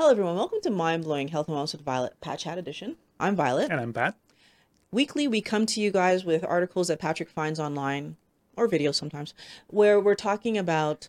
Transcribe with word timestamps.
Hello, 0.00 0.12
everyone. 0.12 0.36
Welcome 0.36 0.62
to 0.62 0.70
Mind 0.70 1.04
Blowing 1.04 1.28
Health 1.28 1.48
and 1.48 1.54
Wellness 1.58 1.72
with 1.72 1.82
Violet, 1.82 2.18
Pat 2.22 2.38
Chat 2.38 2.56
Edition. 2.56 2.96
I'm 3.20 3.36
Violet. 3.36 3.70
And 3.70 3.78
I'm 3.78 3.92
Pat. 3.92 4.14
Weekly, 4.90 5.28
we 5.28 5.42
come 5.42 5.66
to 5.66 5.78
you 5.78 5.90
guys 5.90 6.24
with 6.24 6.42
articles 6.42 6.88
that 6.88 6.98
Patrick 6.98 7.28
finds 7.28 7.60
online 7.60 8.16
or 8.56 8.66
videos 8.66 8.94
sometimes 8.94 9.34
where 9.66 10.00
we're 10.00 10.14
talking 10.14 10.56
about 10.56 11.08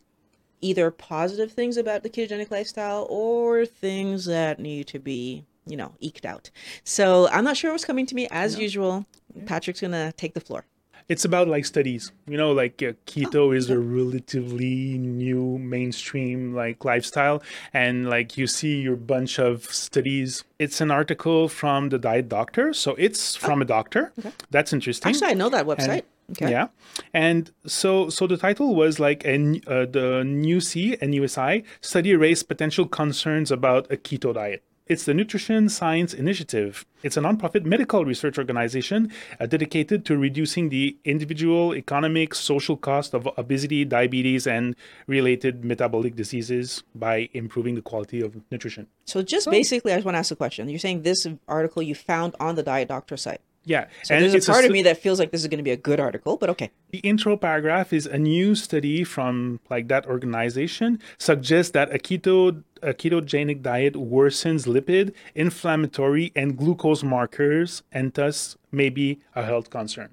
either 0.60 0.92
positive 0.92 1.54
things 1.54 1.78
about 1.78 2.04
the 2.04 2.10
ketogenic 2.10 2.52
lifestyle 2.52 3.08
or 3.10 3.66
things 3.66 4.26
that 4.26 4.60
need 4.60 4.88
to 4.88 5.00
be, 5.00 5.46
you 5.66 5.78
know, 5.78 5.94
eked 6.02 6.26
out. 6.26 6.52
So 6.84 7.30
I'm 7.30 7.46
not 7.46 7.56
sure 7.56 7.72
what's 7.72 7.86
coming 7.86 8.06
to 8.08 8.14
me. 8.14 8.28
As 8.30 8.60
usual, 8.60 9.06
Patrick's 9.46 9.80
going 9.80 9.92
to 9.92 10.12
take 10.18 10.34
the 10.34 10.42
floor. 10.42 10.66
It's 11.14 11.26
about 11.26 11.48
like 11.56 11.66
studies. 11.66 12.04
You 12.32 12.38
know, 12.42 12.52
like 12.62 12.82
uh, 12.82 12.94
keto 13.12 13.44
is 13.60 13.70
a 13.70 13.78
relatively 13.78 14.98
new 14.98 15.58
mainstream 15.58 16.54
like 16.62 16.86
lifestyle, 16.86 17.38
and 17.74 18.10
like 18.10 18.38
you 18.38 18.48
see 18.48 18.76
your 18.88 18.96
bunch 18.96 19.40
of 19.40 19.66
studies. 19.66 20.44
It's 20.60 20.80
an 20.86 20.92
article 20.92 21.50
from 21.50 21.90
the 21.90 21.98
Diet 22.08 22.30
Doctor, 22.30 22.74
so 22.74 22.96
it's 22.98 23.36
from 23.36 23.62
a 23.62 23.66
doctor. 23.66 24.14
okay. 24.20 24.32
That's 24.52 24.72
interesting. 24.74 25.10
Actually, 25.10 25.32
I 25.32 25.34
know 25.34 25.50
that 25.50 25.66
website. 25.66 26.04
And- 26.30 26.38
okay. 26.38 26.52
Yeah, 26.52 26.68
and 27.14 27.52
so 27.66 28.10
so 28.10 28.26
the 28.28 28.38
title 28.38 28.74
was 28.76 29.00
like 29.08 29.26
a, 29.26 29.34
n- 29.34 29.62
uh, 29.68 29.86
the 29.98 30.24
new 30.24 30.60
C 30.62 30.98
and 31.02 31.14
USI 31.14 31.64
study 31.82 32.16
raised 32.16 32.48
potential 32.48 32.86
concerns 32.88 33.52
about 33.52 33.92
a 33.92 33.98
keto 33.98 34.34
diet. 34.34 34.64
It's 34.92 35.06
the 35.06 35.14
Nutrition 35.14 35.70
Science 35.70 36.14
Initiative. 36.14 36.86
It's 37.02 37.16
a 37.16 37.22
nonprofit 37.22 37.64
medical 37.64 38.04
research 38.04 38.38
organization 38.38 39.10
uh, 39.40 39.46
dedicated 39.46 40.04
to 40.08 40.18
reducing 40.18 40.68
the 40.68 40.98
individual, 41.06 41.74
economic, 41.74 42.36
social 42.36 42.76
cost 42.76 43.14
of 43.14 43.26
obesity, 43.38 43.86
diabetes, 43.86 44.46
and 44.46 44.76
related 45.08 45.64
metabolic 45.64 46.18
diseases 46.18 46.84
by 46.94 47.30
improving 47.32 47.76
the 47.76 47.82
quality 47.82 48.20
of 48.20 48.36
nutrition. 48.52 48.88
So 49.06 49.22
just 49.22 49.50
basically, 49.50 49.94
I 49.94 49.96
just 49.96 50.04
want 50.06 50.16
to 50.16 50.20
ask 50.20 50.32
a 50.32 50.36
question. 50.36 50.68
You're 50.68 50.78
saying 50.78 51.04
this 51.04 51.26
article 51.48 51.82
you 51.82 51.96
found 51.96 52.36
on 52.42 52.56
the 52.56 52.64
Diet 52.64 52.90
Doctor 52.90 53.16
site. 53.16 53.40
Yeah, 53.64 53.88
So 54.04 54.20
there's 54.20 54.34
a 54.34 54.38
it's 54.38 54.48
part 54.48 54.66
of 54.66 54.72
me 54.72 54.82
that 54.84 54.98
feels 54.98 55.20
like 55.20 55.30
this 55.32 55.42
is 55.42 55.48
going 55.48 55.60
to 55.60 55.64
be 55.64 55.72
a 55.72 55.78
good 55.78 56.00
article, 56.00 56.36
but 56.36 56.50
okay. 56.50 56.72
The 56.90 56.98
intro 57.00 57.38
paragraph 57.38 57.94
is 57.94 58.08
a 58.08 58.18
new 58.18 58.56
study 58.56 59.04
from 59.04 59.60
like 59.70 59.88
that 59.90 60.08
organization 60.08 61.00
suggests 61.20 61.72
that 61.74 61.94
a 61.94 62.00
keto 62.00 62.64
a 62.82 62.94
ketogenic 62.94 63.62
diet 63.62 63.94
worsens 63.96 64.68
lipid, 64.68 65.14
inflammatory, 65.36 66.32
and 66.36 66.58
glucose 66.58 67.04
markers, 67.04 67.84
and 67.92 68.14
thus 68.14 68.58
may 68.72 68.90
be 68.90 69.20
a 69.36 69.44
health 69.44 69.70
concern. 69.70 70.10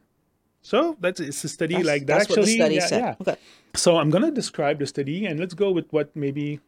So 0.63 0.97
that's 1.01 1.21
it's 1.21 1.43
a 1.45 1.49
study 1.49 1.75
That's, 1.77 1.87
like 1.87 2.07
that. 2.07 2.19
that's 2.19 2.29
what 2.29 2.35
the 2.37 2.41
actually, 2.43 2.57
study 2.57 2.75
yeah, 2.77 2.87
said. 2.87 3.01
yeah. 3.01 3.15
Okay. 3.21 3.37
So 3.75 3.97
I'm 3.97 4.11
gonna 4.11 4.31
describe 4.31 4.79
the 4.79 4.87
study, 4.87 5.25
and 5.27 5.39
let's 5.41 5.55
go 5.55 5.71
with 5.71 5.87
what 5.93 6.15
maybe 6.15 6.61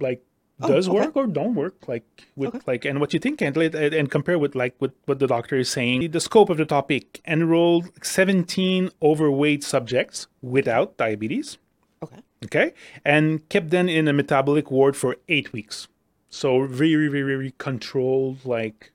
like 0.00 0.22
Oh, 0.60 0.68
does 0.68 0.88
okay. 0.88 0.96
work 0.98 1.16
or 1.16 1.26
don't 1.26 1.54
work, 1.56 1.88
like 1.88 2.04
with 2.36 2.66
like 2.68 2.84
and 2.84 3.00
what 3.00 3.12
you 3.12 3.18
think, 3.18 3.40
and 3.42 3.56
and 3.56 4.10
compare 4.10 4.38
with 4.38 4.54
like 4.54 4.74
with 4.80 4.92
what 5.06 5.18
the 5.18 5.26
doctor 5.26 5.56
is 5.56 5.68
saying. 5.68 6.10
The 6.12 6.20
scope 6.20 6.50
of 6.50 6.56
the 6.58 6.64
topic 6.66 7.20
enrolled 7.26 7.90
17 8.04 8.90
overweight 9.02 9.64
subjects 9.64 10.28
without 10.40 10.96
diabetes, 10.98 11.58
Okay. 12.44 12.58
okay, 12.68 12.74
and 13.04 13.46
kept 13.48 13.70
them 13.70 13.88
in 13.88 14.08
a 14.08 14.12
metabolic 14.12 14.70
ward 14.70 14.96
for 14.96 15.16
eight 15.28 15.52
weeks. 15.52 15.88
So 16.28 16.66
very 16.66 17.08
very 17.08 17.22
very 17.22 17.52
controlled 17.58 18.44
like 18.44 18.92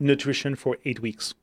nutrition 0.00 0.54
for 0.56 0.76
eight 0.84 1.00
weeks. 1.00 1.34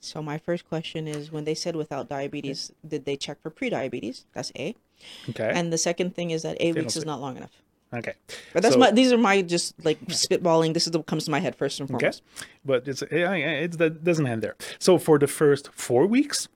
So 0.00 0.22
my 0.22 0.38
first 0.38 0.68
question 0.68 1.08
is 1.08 1.32
when 1.32 1.44
they 1.44 1.54
said 1.54 1.74
without 1.74 2.08
diabetes, 2.08 2.70
did 2.86 3.04
they 3.06 3.16
check 3.16 3.40
for 3.42 3.50
pre-diabetes? 3.50 4.24
That's 4.34 4.52
A. 4.56 4.76
Okay, 5.30 5.50
And 5.52 5.72
the 5.72 5.78
second 5.78 6.14
thing 6.14 6.30
is 6.30 6.42
that 6.42 6.56
eight 6.60 6.76
weeks 6.76 6.94
is 6.96 7.04
not 7.04 7.20
long 7.20 7.36
enough. 7.36 7.60
okay. 7.92 8.14
But 8.52 8.62
that's 8.62 8.74
So- 8.74 8.80
my 8.80 8.90
these 8.92 9.12
are 9.12 9.18
my 9.18 9.42
just 9.42 9.74
like 9.84 9.98
spitballing. 10.06 10.74
This 10.74 10.86
is 10.86 10.92
what 10.96 11.06
comes 11.06 11.24
to 11.24 11.30
my 11.30 11.40
head 11.40 11.56
first 11.56 11.80
and 11.80 11.88
foremost. 11.88 12.22
Okay, 12.22 12.46
but 12.64 12.86
it's 12.88 13.02
it's 13.10 13.76
that 13.78 14.04
doesn't 14.04 14.26
end 14.26 14.42
there. 14.42 14.54
So 14.78 14.98
for 14.98 15.18
the 15.18 15.26
first 15.26 15.70
four 15.72 16.06
weeks, 16.06 16.48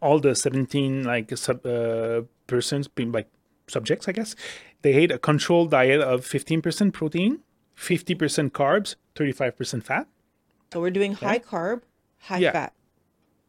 all 0.00 0.18
the 0.20 0.34
seventeen 0.34 1.04
like 1.04 1.36
sub 1.36 1.64
uh, 1.66 2.22
persons, 2.46 2.88
being 2.88 3.12
like 3.12 3.28
subjects, 3.68 4.08
I 4.08 4.12
guess, 4.12 4.34
they 4.82 4.92
ate 4.94 5.10
a 5.10 5.18
controlled 5.18 5.70
diet 5.70 6.00
of 6.00 6.24
fifteen 6.24 6.62
percent 6.62 6.94
protein, 6.94 7.40
fifty 7.74 8.14
percent 8.14 8.52
carbs, 8.52 8.96
thirty 9.14 9.32
five 9.32 9.56
percent 9.56 9.84
fat. 9.84 10.06
So 10.72 10.80
we're 10.80 10.90
doing 10.90 11.14
high 11.14 11.38
carb, 11.38 11.82
high 12.18 12.38
Yeah. 12.38 12.52
fat. 12.52 12.72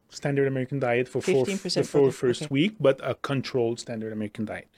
Standard 0.10 0.48
American 0.48 0.80
diet 0.80 1.10
for 1.10 1.22
four, 1.22 1.46
15% 1.46 1.74
the 1.74 1.84
four 1.84 2.12
first 2.14 2.44
okay. 2.44 2.48
week, 2.50 2.76
but 2.80 2.98
a 3.04 3.16
controlled 3.16 3.78
standard 3.78 4.14
American 4.14 4.46
diet. 4.46 4.70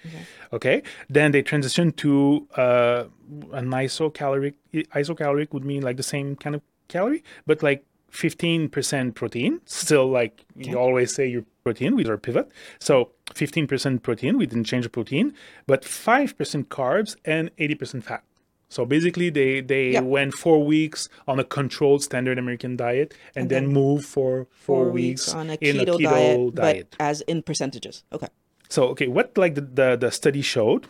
Okay. 0.52 0.82
Then 1.08 1.32
they 1.32 1.44
transition 1.44 1.92
to 2.04 2.48
uh, 2.58 3.04
an 3.52 3.70
isocaloric. 3.70 4.56
Isocaloric 4.74 5.54
would 5.54 5.64
mean 5.64 5.84
like 5.84 5.98
the 5.98 6.04
same 6.04 6.36
kind 6.36 6.56
of 6.56 6.64
calorie, 6.88 7.24
but 7.46 7.62
like 7.62 7.86
15% 8.12 9.16
protein. 9.16 9.62
Still, 9.66 10.08
like 10.10 10.46
you 10.56 10.76
always 10.78 11.14
say, 11.14 11.28
your 11.28 11.44
protein 11.64 11.96
with 11.96 12.08
our 12.08 12.18
pivot. 12.18 12.50
So 12.80 13.12
15% 13.34 14.02
protein. 14.02 14.38
We 14.38 14.46
didn't 14.46 14.66
change 14.66 14.84
the 14.86 14.90
protein, 14.90 15.34
but 15.68 15.84
5% 15.84 16.66
carbs 16.68 17.16
and 17.26 17.56
80% 17.58 18.04
fat. 18.04 18.24
So 18.72 18.86
basically, 18.86 19.32
they 19.32 19.62
they 19.62 19.94
Yeah. 19.94 20.02
went 20.02 20.36
four 20.36 20.64
weeks 20.64 21.10
on 21.28 21.40
a 21.40 21.44
controlled 21.44 22.04
standard 22.04 22.38
American 22.38 22.76
diet, 22.76 23.16
and, 23.36 23.50
then, 23.50 23.64
then 23.66 23.74
move 23.74 24.06
for 24.06 24.46
four, 24.52 24.86
Four 24.86 24.92
weeks, 24.92 25.26
weeks 25.28 25.34
on 25.34 25.50
a 25.50 25.54
in 25.60 25.78
keto, 25.78 25.82
a 25.82 25.98
keto 25.98 26.04
diet, 26.04 26.56
diet. 26.56 26.88
but 26.98 27.04
as 27.04 27.22
in 27.22 27.42
percentages. 27.42 28.04
Okay. 28.14 28.28
So 28.70 28.84
okay, 28.90 29.08
what 29.08 29.36
like 29.36 29.56
the, 29.56 29.62
the 29.62 29.96
the 29.98 30.12
study 30.12 30.44
showed 30.44 30.86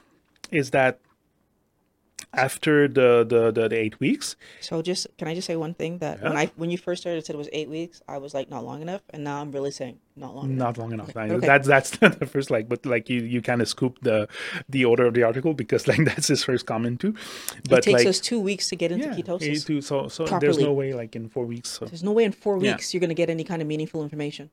is 0.52 0.72
that 0.72 1.00
after 2.34 2.88
the 2.88 3.26
the 3.28 3.52
the, 3.52 3.68
the 3.68 3.76
eight 3.76 4.00
weeks, 4.00 4.36
So 4.62 4.82
just 4.82 5.08
can 5.18 5.28
I 5.28 5.34
just 5.34 5.48
say 5.48 5.56
one 5.56 5.74
thing 5.74 5.98
that 6.00 6.22
when 6.22 6.38
I 6.38 6.52
when 6.56 6.70
you 6.70 6.78
first 6.78 7.02
started 7.02 7.26
said 7.26 7.34
it 7.36 7.38
was 7.40 7.50
eight 7.54 7.70
weeks, 7.70 8.02
I 8.08 8.18
was 8.20 8.34
like 8.34 8.50
not 8.50 8.64
long 8.64 8.82
enough, 8.82 9.02
and 9.10 9.24
now 9.24 9.42
I'm 9.42 9.52
really 9.52 9.72
saying 9.72 9.98
not 10.16 10.36
long 10.36 10.46
enough. 10.52 10.58
not 10.58 10.78
long 10.78 10.92
enough. 10.94 11.16
I- 11.18 11.30
okay. 11.30 11.48
That's 11.48 11.68
that's 11.68 11.90
the 11.98 12.26
first 12.28 12.52
like, 12.52 12.70
but 12.70 12.86
like 12.86 13.10
you 13.10 13.22
you 13.22 13.42
kind 13.42 13.62
of 13.62 13.68
scoop 13.68 13.98
the 14.04 14.28
the 14.70 14.86
order 14.86 15.06
of 15.08 15.14
the 15.16 15.24
article 15.24 15.54
because 15.56 15.88
like 15.92 16.04
that's 16.06 16.28
his 16.28 16.44
first 16.44 16.66
comment 16.68 17.00
too. 17.00 17.16
But 17.70 17.80
it 17.80 17.84
takes 17.84 18.00
like 18.00 18.08
us 18.08 18.20
two 18.20 18.40
weeks 18.40 18.70
to 18.70 18.76
get 18.76 18.92
into 18.92 19.08
yeah, 19.08 19.16
ketosis. 19.16 19.66
to- 19.66 19.82
so 19.82 20.08
so 20.08 20.26
there's 20.40 20.60
no 20.60 20.74
way 20.74 20.94
like 20.94 21.16
in 21.16 21.30
four 21.30 21.46
weeks. 21.46 21.70
So 21.70 21.86
There's 21.86 22.04
no 22.04 22.12
way 22.12 22.26
in 22.26 22.32
four 22.32 22.58
Yeah. 22.62 22.74
weeks 22.74 22.94
you're 22.94 23.02
gonna 23.02 23.14
get 23.16 23.30
any 23.32 23.44
kind 23.44 23.62
of 23.62 23.68
meaningful 23.68 24.04
information. 24.04 24.52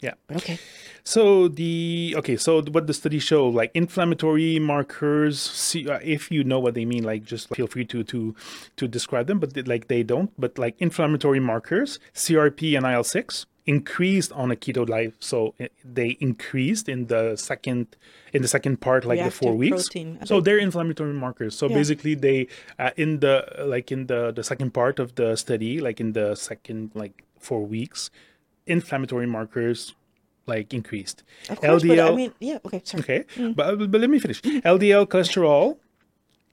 Yeah. 0.00 0.14
Okay. 0.32 0.58
So 1.04 1.48
the 1.48 2.14
okay, 2.18 2.36
so 2.36 2.60
what 2.62 2.86
the 2.86 2.92
study 2.94 3.18
show, 3.18 3.46
like 3.48 3.70
inflammatory 3.74 4.58
markers. 4.58 5.40
See, 5.40 5.88
uh, 5.88 5.98
if 6.02 6.30
you 6.30 6.44
know 6.44 6.58
what 6.58 6.74
they 6.74 6.84
mean, 6.84 7.04
like 7.04 7.24
just 7.24 7.48
feel 7.54 7.66
free 7.66 7.84
to 7.86 8.04
to 8.04 8.34
to 8.76 8.88
describe 8.88 9.26
them. 9.26 9.38
But 9.38 9.54
they- 9.54 9.62
like 9.62 9.88
they 9.88 10.02
don't. 10.02 10.30
But 10.38 10.58
like 10.58 10.74
inflammatory 10.78 11.40
markers, 11.40 11.98
CRP 12.14 12.76
and 12.76 12.84
IL 12.86 13.04
six 13.04 13.46
increased 13.66 14.32
on 14.32 14.50
a 14.50 14.56
keto 14.56 14.86
diet. 14.86 15.14
So 15.20 15.54
uh, 15.60 15.66
they 15.84 16.16
increased 16.20 16.88
in 16.88 17.06
the 17.06 17.36
second 17.36 17.96
in 18.32 18.42
the 18.42 18.48
second 18.48 18.80
part, 18.80 19.04
like 19.04 19.22
the 19.22 19.30
four 19.30 19.54
weeks. 19.54 19.88
protein, 19.88 20.18
So 20.26 20.40
they're 20.40 20.58
inflammatory 20.58 21.12
markers. 21.14 21.54
So 21.56 21.68
Yeah. 21.68 21.76
basically, 21.76 22.14
they 22.14 22.48
uh, 22.78 22.90
in 22.96 23.20
the 23.20 23.44
like 23.64 23.90
in 23.92 24.06
the 24.06 24.30
the 24.32 24.44
second 24.44 24.72
part 24.72 24.98
of 24.98 25.14
the 25.16 25.36
study, 25.36 25.80
like 25.80 26.00
in 26.00 26.12
the 26.12 26.34
second 26.34 26.92
like 26.94 27.24
four 27.38 27.64
weeks, 27.64 28.10
inflammatory 28.68 29.26
markers 29.26 29.94
like 30.46 30.72
increased. 30.72 31.24
Of 31.50 31.60
course, 31.60 31.82
LDL. 31.82 31.88
but 31.96 32.12
I 32.12 32.16
mean, 32.16 32.32
yeah. 32.40 32.58
Okay. 32.64 32.80
Sorry. 32.84 33.00
okay, 33.02 33.24
but, 33.54 33.90
but 33.90 34.00
let 34.00 34.08
me 34.10 34.18
finish. 34.18 34.40
LDL 34.42 35.06
cholesterol 35.06 35.76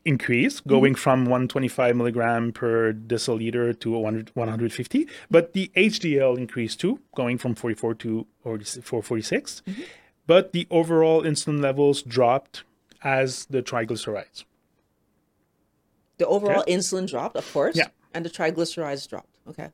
increased, 0.03 0.59
Mm-hmm. 0.59 0.69
going 0.69 0.95
from 0.95 1.25
125 1.25 1.95
milligram 1.95 2.51
per 2.51 2.93
deciliter 2.93 3.77
to 3.79 3.91
100, 3.91 4.31
150. 4.35 5.07
But 5.31 5.53
the 5.53 5.71
HDL 5.75 6.37
increased 6.37 6.79
too, 6.79 6.99
going 7.15 7.37
from 7.37 7.55
44 7.55 7.95
to 7.95 8.27
446. 8.43 9.61
Mm-hmm. 9.65 9.81
But 10.27 10.51
the 10.53 10.67
overall 10.69 11.23
insulin 11.23 11.61
levels 11.61 12.01
dropped 12.01 12.63
as 13.03 13.45
the 13.45 13.61
triglycerides. 13.63 14.43
The 16.17 16.25
overall 16.27 16.63
insulin 16.67 17.07
dropped, 17.09 17.35
of 17.35 17.51
course. 17.53 17.75
Yeah. 17.75 17.87
And 18.13 18.25
the 18.25 18.29
triglycerides 18.29 19.07
dropped. 19.09 19.29
Okay. 19.49 19.69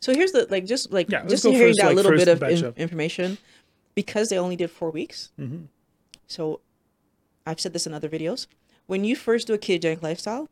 So 0.00 0.14
here's 0.14 0.32
the 0.32 0.46
like 0.50 0.64
just 0.66 0.92
like 0.92 1.10
Yeah, 1.10 1.24
just 1.26 1.44
hearing 1.44 1.68
first, 1.68 1.78
that 1.80 1.86
like, 1.88 1.96
little 1.96 2.12
bit 2.12 2.28
of, 2.28 2.42
in- 2.42 2.64
of- 2.64 2.78
information 2.78 3.38
because 3.94 4.30
they 4.30 4.38
only 4.38 4.56
did 4.56 4.70
four 4.70 4.90
weeks. 4.90 5.30
Mm-hmm. 5.38 5.64
So 6.26 6.60
I've 7.46 7.60
said 7.60 7.72
this 7.72 7.86
in 7.86 7.94
other 7.94 8.08
videos. 8.08 8.46
When 8.86 9.04
you 9.04 9.14
first 9.14 9.46
do 9.46 9.54
a 9.54 9.58
ketogenic 9.58 10.02
lifestyle, 10.02 10.48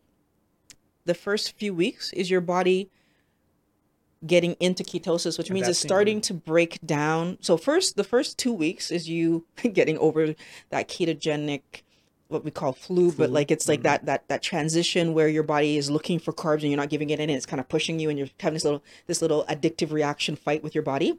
the 1.05 1.15
first 1.15 1.56
few 1.56 1.73
weeks 1.75 2.12
is 2.12 2.31
your 2.31 2.41
body 2.41 2.91
getting 4.27 4.55
into 4.61 4.83
ketosis, 4.83 5.39
which 5.39 5.50
means 5.50 5.69
it's 5.69 5.79
starting 5.79 6.21
to 6.23 6.35
break 6.35 6.79
down. 6.85 7.39
So 7.41 7.56
first, 7.56 7.97
the 7.97 8.05
first 8.05 8.37
two 8.37 8.53
weeks 8.53 8.91
is 8.91 9.09
you 9.09 9.47
getting 9.73 9.97
over 9.99 10.35
that 10.71 10.89
ketogenic, 10.89 11.83
what 12.28 12.44
we 12.44 12.50
call 12.50 12.72
flu, 12.72 13.10
but 13.10 13.30
like 13.30 13.50
it's 13.50 13.69
like 13.69 13.82
that 13.82 14.04
that 14.06 14.28
that 14.28 14.42
transition 14.42 15.14
where 15.14 15.28
your 15.28 15.42
body 15.42 15.76
is 15.76 15.90
looking 15.90 16.19
for 16.19 16.32
carbs 16.32 16.60
and 16.60 16.64
you're 16.64 16.76
not 16.76 16.90
giving 16.90 17.10
it 17.10 17.19
in, 17.19 17.30
and 17.30 17.36
it's 17.36 17.46
kind 17.46 17.60
of 17.60 17.69
pushing 17.69 17.98
you, 17.98 18.10
and 18.10 18.19
you're 18.19 18.28
having 18.40 18.54
this 18.54 18.64
little 18.64 18.82
this 19.06 19.22
little 19.22 19.44
addictive 19.48 19.90
reaction 19.92 20.36
fight 20.36 20.62
with 20.62 20.75
your 20.75 20.84
body. 20.84 21.19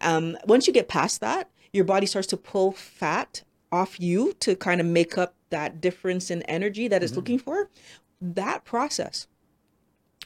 Um, 0.00 0.38
once 0.46 0.66
you 0.66 0.72
get 0.72 0.88
past 0.88 1.20
that, 1.20 1.50
your 1.72 1.84
body 1.84 2.06
starts 2.06 2.26
to 2.28 2.36
pull 2.36 2.72
fat 2.72 3.42
off 3.70 4.00
you 4.00 4.32
to 4.40 4.56
kind 4.56 4.80
of 4.80 4.86
make 4.86 5.18
up 5.18 5.34
that 5.50 5.80
difference 5.80 6.30
in 6.30 6.42
energy 6.42 6.88
that 6.88 7.02
it's 7.02 7.14
looking 7.16 7.38
for, 7.38 7.68
that 8.20 8.64
process 8.64 9.26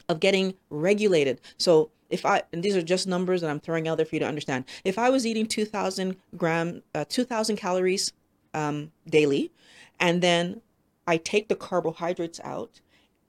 of 0.09 0.19
getting 0.19 0.53
regulated. 0.69 1.41
So 1.57 1.91
if 2.09 2.25
I 2.25 2.43
and 2.53 2.63
these 2.63 2.75
are 2.75 2.81
just 2.81 3.07
numbers 3.07 3.41
that 3.41 3.49
I'm 3.49 3.59
throwing 3.59 3.87
out 3.87 3.97
there 3.97 4.05
for 4.05 4.15
you 4.15 4.19
to 4.21 4.27
understand. 4.27 4.65
If 4.85 4.97
I 4.97 5.09
was 5.09 5.25
eating 5.25 5.45
2,000 5.45 6.15
gram, 6.37 6.83
uh, 6.95 7.05
2,000 7.09 7.57
calories 7.57 8.13
um, 8.57 8.91
daily, 9.07 9.51
and 9.99 10.21
then 10.21 10.61
I 11.05 11.17
take 11.17 11.47
the 11.47 11.55
carbohydrates 11.55 12.39
out. 12.43 12.81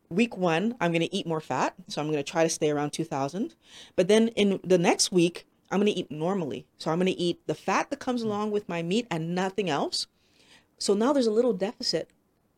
Week 0.09 0.37
one, 0.37 0.75
I'm 0.81 0.91
going 0.91 1.03
to 1.03 1.15
eat 1.15 1.27
more 1.27 1.41
fat, 1.41 1.75
so 1.87 2.01
I'm 2.01 2.09
going 2.09 2.23
to 2.23 2.31
try 2.31 2.43
to 2.43 2.49
stay 2.49 2.71
around 2.71 2.93
2,000. 2.93 3.55
But 3.95 4.09
then 4.09 4.29
in 4.29 4.59
the 4.65 4.79
next 4.79 5.13
week, 5.13 5.47
I'm 5.71 5.81
going 5.81 5.93
to 5.93 5.99
eat 5.99 6.11
normally. 6.11 6.67
So 6.79 6.91
I'm 6.91 6.99
going 6.99 7.13
to 7.13 7.21
eat 7.21 7.41
the 7.47 7.55
fat 7.55 7.91
that 7.91 7.99
comes 7.99 8.23
along 8.23 8.51
with 8.51 8.69
my 8.71 8.83
meat 8.83 9.07
and 9.11 9.35
nothing 9.35 9.69
else. 9.69 10.07
So 10.79 10.95
now 10.95 11.13
there's 11.13 11.27
a 11.27 11.33
little 11.33 11.53
deficit 11.53 12.09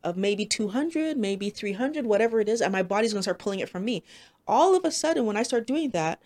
of 0.05 0.17
maybe 0.17 0.47
200, 0.47 1.19
maybe 1.19 1.51
300, 1.51 2.07
whatever 2.07 2.41
it 2.41 2.49
is, 2.49 2.61
and 2.61 2.73
my 2.73 2.85
body's 2.85 3.13
going 3.13 3.21
to 3.21 3.25
start 3.25 3.41
pulling 3.41 3.59
it 3.59 3.69
from 3.69 3.85
me. 3.85 4.05
All 4.47 4.77
of 4.77 4.85
a 4.85 4.91
sudden, 4.93 5.27
when 5.27 5.37
I 5.37 5.43
start 5.43 5.67
doing 5.67 5.91
that, 5.91 6.23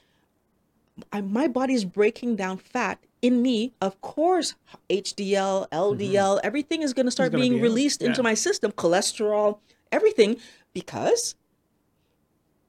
I, 1.12 1.22
my 1.22 1.48
body's 1.48 1.84
breaking 1.84 2.36
down 2.36 2.58
fat 2.58 2.98
in 3.24 3.40
me. 3.40 3.72
Of 3.80 3.98
course, 4.02 4.54
HDL, 4.90 5.68
LDL, 5.70 5.98
mm-hmm. 5.98 6.46
everything 6.46 6.82
is 6.82 6.92
going 6.92 7.06
to 7.06 7.10
start 7.10 7.32
being 7.32 7.54
be 7.54 7.62
released 7.62 8.02
into 8.02 8.22
my 8.22 8.34
system, 8.34 8.70
cholesterol, 8.70 9.60
everything, 9.90 10.36
because 10.74 11.34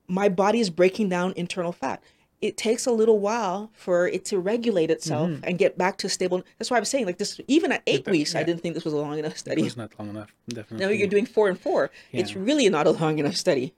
my 0.08 0.30
body 0.30 0.62
is 0.62 0.70
breaking 0.70 1.10
down 1.10 1.34
internal 1.36 1.74
fat. 1.74 2.02
It 2.42 2.56
takes 2.56 2.86
a 2.86 2.92
little 2.92 3.20
while 3.20 3.70
for 3.74 4.08
it 4.08 4.24
to 4.26 4.40
regulate 4.40 4.90
itself 4.90 5.30
mm-hmm. 5.30 5.44
and 5.44 5.58
get 5.58 5.78
back 5.78 5.98
to 5.98 6.10
stable. 6.10 6.42
That's 6.58 6.72
why 6.72 6.78
I 6.78 6.80
was 6.80 6.90
saying, 6.90 7.06
like 7.06 7.18
this, 7.18 7.42
even 7.48 7.74
at 7.74 7.82
eight 7.86 8.06
that- 8.06 8.12
weeks, 8.12 8.34
I 8.34 8.44
didn't 8.44 8.62
think 8.62 8.76
this 8.76 8.86
was 8.86 8.94
a 8.94 8.98
long 8.98 9.20
enough 9.20 9.38
study. 9.38 9.64
It's 9.64 9.76
not 9.76 9.92
long 10.00 10.10
enough, 10.10 10.34
definitely. 10.48 10.86
Now 10.86 10.92
you're 10.92 11.10
doing 11.10 11.26
four 11.26 11.50
and 11.50 11.60
four. 11.60 11.92
It's 12.14 12.34
really 12.34 12.70
not 12.70 12.88
a 12.88 12.92
long 12.92 13.20
enough 13.20 13.36
study. 13.36 13.74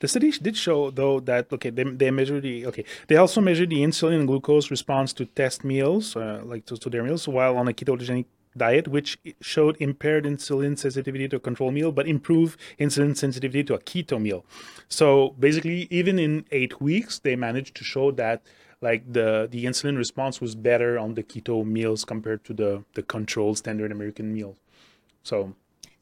The 0.00 0.08
study 0.08 0.30
did 0.30 0.56
show, 0.56 0.90
though, 0.90 1.20
that 1.20 1.52
okay, 1.52 1.70
they, 1.70 1.84
they 1.84 2.10
measure 2.10 2.40
the 2.40 2.66
okay. 2.66 2.84
They 3.08 3.16
also 3.16 3.40
measure 3.40 3.66
the 3.66 3.82
insulin 3.88 4.20
and 4.20 4.26
glucose 4.26 4.70
response 4.70 5.12
to 5.14 5.26
test 5.26 5.64
meals, 5.64 6.16
uh, 6.16 6.42
like 6.44 6.66
to, 6.66 6.76
to 6.76 6.90
their 6.90 7.02
meals, 7.02 7.28
while 7.28 7.56
on 7.56 7.68
a 7.68 7.72
ketogenic 7.72 8.26
diet, 8.56 8.88
which 8.88 9.18
showed 9.40 9.76
impaired 9.80 10.24
insulin 10.24 10.78
sensitivity 10.78 11.28
to 11.28 11.36
a 11.36 11.40
control 11.40 11.70
meal, 11.70 11.92
but 11.92 12.06
improved 12.06 12.58
insulin 12.78 13.16
sensitivity 13.16 13.64
to 13.64 13.74
a 13.74 13.78
keto 13.78 14.20
meal. 14.20 14.44
So 14.88 15.34
basically, 15.38 15.88
even 15.90 16.18
in 16.18 16.46
eight 16.52 16.80
weeks, 16.80 17.18
they 17.18 17.36
managed 17.36 17.74
to 17.76 17.84
show 17.84 18.10
that 18.12 18.42
like 18.80 19.12
the 19.12 19.48
the 19.50 19.64
insulin 19.64 19.96
response 19.96 20.40
was 20.40 20.54
better 20.54 20.98
on 20.98 21.14
the 21.14 21.22
keto 21.22 21.64
meals 21.64 22.04
compared 22.04 22.44
to 22.44 22.52
the 22.52 22.84
the 22.94 23.02
controlled 23.02 23.58
standard 23.58 23.90
American 23.90 24.32
meal. 24.32 24.56
So 25.22 25.54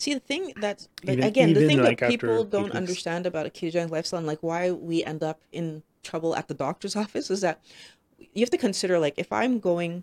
See, 0.03 0.15
the 0.15 0.21
thing 0.21 0.53
that's 0.57 0.89
like, 1.05 1.19
Even- 1.19 1.29
again, 1.29 1.53
the 1.55 1.67
thing 1.69 1.81
like, 1.81 2.01
that 2.01 2.11
people 2.11 2.43
don't 2.43 2.65
weeks. 2.65 2.75
understand 2.77 3.25
about 3.25 3.47
a 3.47 3.51
ketogenic 3.51 3.91
lifestyle 3.93 4.19
and 4.19 4.27
like 4.27 4.43
why 4.43 4.73
we 4.73 5.05
end 5.05 5.23
up 5.23 5.41
in 5.53 5.85
trouble 6.03 6.35
at 6.35 6.49
the 6.49 6.55
doctor's 6.55 6.97
office 7.05 7.31
is 7.31 7.41
that 7.43 7.61
you 8.35 8.41
have 8.41 8.51
to 8.51 8.59
consider 8.59 8.99
like 8.99 9.15
if 9.17 9.33
I'm 9.33 9.61
going, 9.61 10.03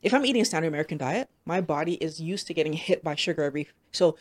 if 0.00 0.14
I'm 0.14 0.24
eating 0.24 0.42
a 0.42 0.44
standard 0.44 0.68
American 0.68 0.96
diet, 0.96 1.28
my 1.44 1.60
body 1.60 1.94
is 1.94 2.20
used 2.20 2.46
to 2.46 2.54
getting 2.54 2.72
hit 2.74 3.02
by 3.02 3.16
sugar 3.16 3.42
every. 3.42 3.68
So 3.90 4.16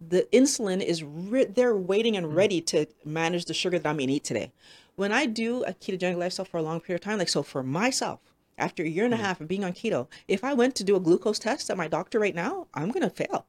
the 0.00 0.26
insulin 0.32 0.82
is 0.82 1.04
re- 1.04 1.44
they're 1.44 1.76
waiting 1.76 2.16
and 2.16 2.34
ready 2.34 2.60
to 2.62 2.86
manage 3.04 3.44
the 3.44 3.54
sugar 3.54 3.78
that 3.78 3.88
I'm 3.88 3.98
gonna 3.98 4.10
eat 4.10 4.24
today. 4.24 4.50
When 4.96 5.12
I 5.12 5.26
do 5.26 5.62
a 5.62 5.72
ketogenic 5.72 6.16
lifestyle 6.18 6.46
for 6.46 6.58
a 6.58 6.62
long 6.62 6.80
period 6.80 7.00
of 7.00 7.04
time, 7.04 7.18
like 7.18 7.28
so 7.28 7.44
for 7.44 7.62
myself, 7.62 8.18
after 8.58 8.82
a 8.82 8.88
year 8.88 9.04
and 9.04 9.14
a 9.14 9.18
Mm. 9.18 9.20
half 9.20 9.40
of 9.40 9.46
being 9.46 9.62
on 9.62 9.72
keto, 9.72 10.08
if 10.26 10.42
I 10.42 10.52
went 10.52 10.74
to 10.76 10.84
do 10.84 10.96
a 10.96 11.00
glucose 11.00 11.38
test 11.38 11.70
at 11.70 11.76
my 11.76 11.86
doctor 11.86 12.18
right 12.18 12.34
now, 12.34 12.66
I'm 12.74 12.90
gonna 12.90 13.10
fail 13.10 13.46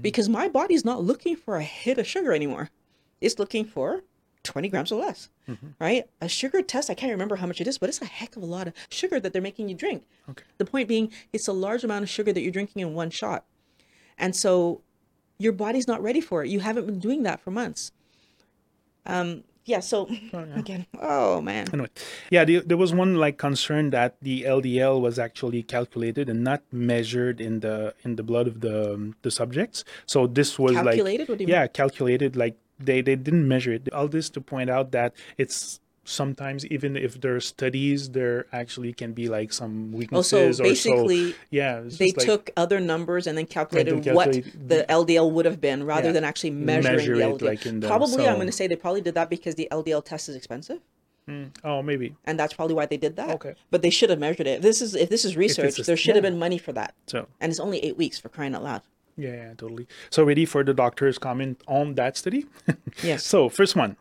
because 0.00 0.28
my 0.28 0.48
body's 0.48 0.84
not 0.84 1.02
looking 1.02 1.36
for 1.36 1.56
a 1.56 1.62
hit 1.62 1.98
of 1.98 2.06
sugar 2.06 2.32
anymore. 2.32 2.70
It's 3.20 3.38
looking 3.38 3.64
for 3.64 4.02
20 4.44 4.68
grams 4.68 4.90
or 4.92 5.00
less, 5.00 5.28
right? 5.80 6.04
A 6.20 6.28
sugar 6.28 6.62
test, 6.62 6.88
I 6.90 6.94
can't 6.94 7.12
remember 7.12 7.36
how 7.36 7.46
much 7.46 7.60
it 7.60 7.66
is, 7.66 7.78
but 7.78 7.88
it's 7.88 8.00
a 8.00 8.06
heck 8.06 8.36
of 8.36 8.42
a 8.42 8.46
lot 8.46 8.66
of 8.68 8.74
sugar 8.88 9.20
that 9.20 9.32
they're 9.32 9.42
making 9.42 9.68
you 9.68 9.74
drink. 9.74 10.04
Okay. 10.28 10.44
The 10.58 10.64
point 10.64 10.88
being, 10.88 11.12
it's 11.32 11.48
a 11.48 11.52
large 11.52 11.84
amount 11.84 12.04
of 12.04 12.08
sugar 12.08 12.32
that 12.32 12.40
you're 12.40 12.52
drinking 12.52 12.80
in 12.82 12.94
one 12.94 13.10
shot. 13.10 13.44
And 14.16 14.34
so 14.34 14.82
your 15.38 15.52
body's 15.52 15.88
not 15.88 16.02
ready 16.02 16.20
for 16.20 16.44
it. 16.44 16.50
You 16.50 16.60
haven't 16.60 16.86
been 16.86 16.98
doing 16.98 17.22
that 17.24 17.40
for 17.40 17.50
months. 17.50 17.92
Um, 19.06 19.44
yeah, 19.64 19.80
so 19.80 20.08
again, 20.54 20.86
oh 21.00 21.40
man. 21.40 21.66
Anyway, 21.72 21.88
yeah, 22.30 22.44
the, 22.44 22.60
there 22.60 22.76
was 22.76 22.92
one 22.94 23.16
like 23.16 23.38
concern 23.38 23.90
that 23.90 24.16
the 24.22 24.42
LDL 24.42 25.00
was 25.00 25.18
actually 25.18 25.62
calculated 25.62 26.28
and 26.28 26.42
not 26.42 26.62
measured 26.72 27.40
in 27.40 27.60
the 27.60 27.94
in 28.04 28.16
the 28.16 28.22
blood 28.22 28.46
of 28.46 28.60
the 28.60 28.94
um, 28.94 29.16
the 29.22 29.30
subjects. 29.30 29.84
So 30.06 30.26
this 30.26 30.58
was 30.58 30.74
Calculated? 30.74 31.20
like 31.20 31.28
What 31.28 31.38
do 31.38 31.44
you 31.44 31.46
mean? 31.48 31.54
yeah, 31.54 31.66
calculated 31.66 32.36
like 32.36 32.56
they 32.78 33.00
they 33.02 33.16
didn't 33.16 33.46
measure 33.46 33.72
it. 33.72 33.92
All 33.92 34.08
this 34.08 34.30
to 34.30 34.40
point 34.40 34.70
out 34.70 34.92
that 34.92 35.14
it's 35.36 35.80
sometimes 36.10 36.66
even 36.66 36.96
if 36.96 37.20
there 37.20 37.36
are 37.36 37.40
studies, 37.40 38.10
there 38.10 38.46
actually 38.52 38.92
can 38.92 39.12
be 39.12 39.28
like 39.28 39.52
some 39.52 39.90
Oh, 39.94 39.98
weaknesses 39.98 40.56
so 40.58 40.62
or 40.64 40.66
basically, 40.66 41.32
so. 41.32 41.38
Yeah, 41.50 41.80
they 41.86 42.06
like 42.12 42.26
took 42.26 42.50
other 42.56 42.80
numbers 42.80 43.26
and 43.26 43.38
then 43.38 43.46
calculated 43.46 44.02
then 44.04 44.14
what 44.14 44.32
the 44.32 44.84
LDL 44.88 45.30
would 45.30 45.44
have 45.46 45.60
been 45.60 45.84
rather 45.84 46.08
Yeah. 46.08 46.12
than 46.12 46.24
actually 46.24 46.50
measuring 46.50 46.96
Measure 46.96 47.16
the 47.16 47.22
LDL. 47.22 47.42
like, 47.42 47.60
the- 47.62 47.86
probably, 47.86 48.26
I'm 48.26 48.34
going 48.36 48.46
to 48.46 48.52
say 48.52 48.66
they 48.66 48.76
probably 48.76 49.00
did 49.00 49.14
that 49.14 49.30
because 49.30 49.54
the 49.54 49.68
LDL 49.70 50.04
test 50.04 50.28
is 50.28 50.36
expensive. 50.36 50.80
Hmm, 51.28 51.44
oh 51.64 51.82
maybe 51.82 52.16
and 52.24 52.40
that's 52.40 52.54
probably 52.54 52.74
why 52.74 52.86
they 52.86 52.96
did 52.96 53.14
that. 53.16 53.28
Okay. 53.36 53.54
But 53.70 53.82
they 53.82 53.90
should 53.90 54.08
have 54.10 54.18
measured 54.18 54.46
it. 54.46 54.62
This 54.62 54.80
is 54.80 54.94
if 54.94 55.10
this 55.10 55.24
is 55.24 55.36
research, 55.36 55.78
a- 55.78 55.82
there 55.82 55.96
should 55.96 56.16
have 56.16 56.22
been 56.22 56.38
money 56.38 56.56
for 56.58 56.72
that. 56.72 56.94
so. 57.06 57.28
And 57.40 57.50
it's 57.50 57.60
only 57.60 57.78
eight 57.84 57.96
weeks 57.98 58.18
for 58.18 58.28
crying 58.30 58.54
out 58.54 58.64
loud. 58.64 58.82
Yeah, 59.16 59.34
yeah, 59.34 59.54
totally. 59.54 59.86
So 60.08 60.24
ready 60.24 60.46
for 60.46 60.64
the 60.64 60.72
doctor's 60.72 61.18
comment 61.18 61.60
on 61.68 61.94
that 61.96 62.16
study? 62.16 62.46
Yes. 63.02 63.24
So 63.24 63.48
first 63.50 63.76
one, 63.76 63.96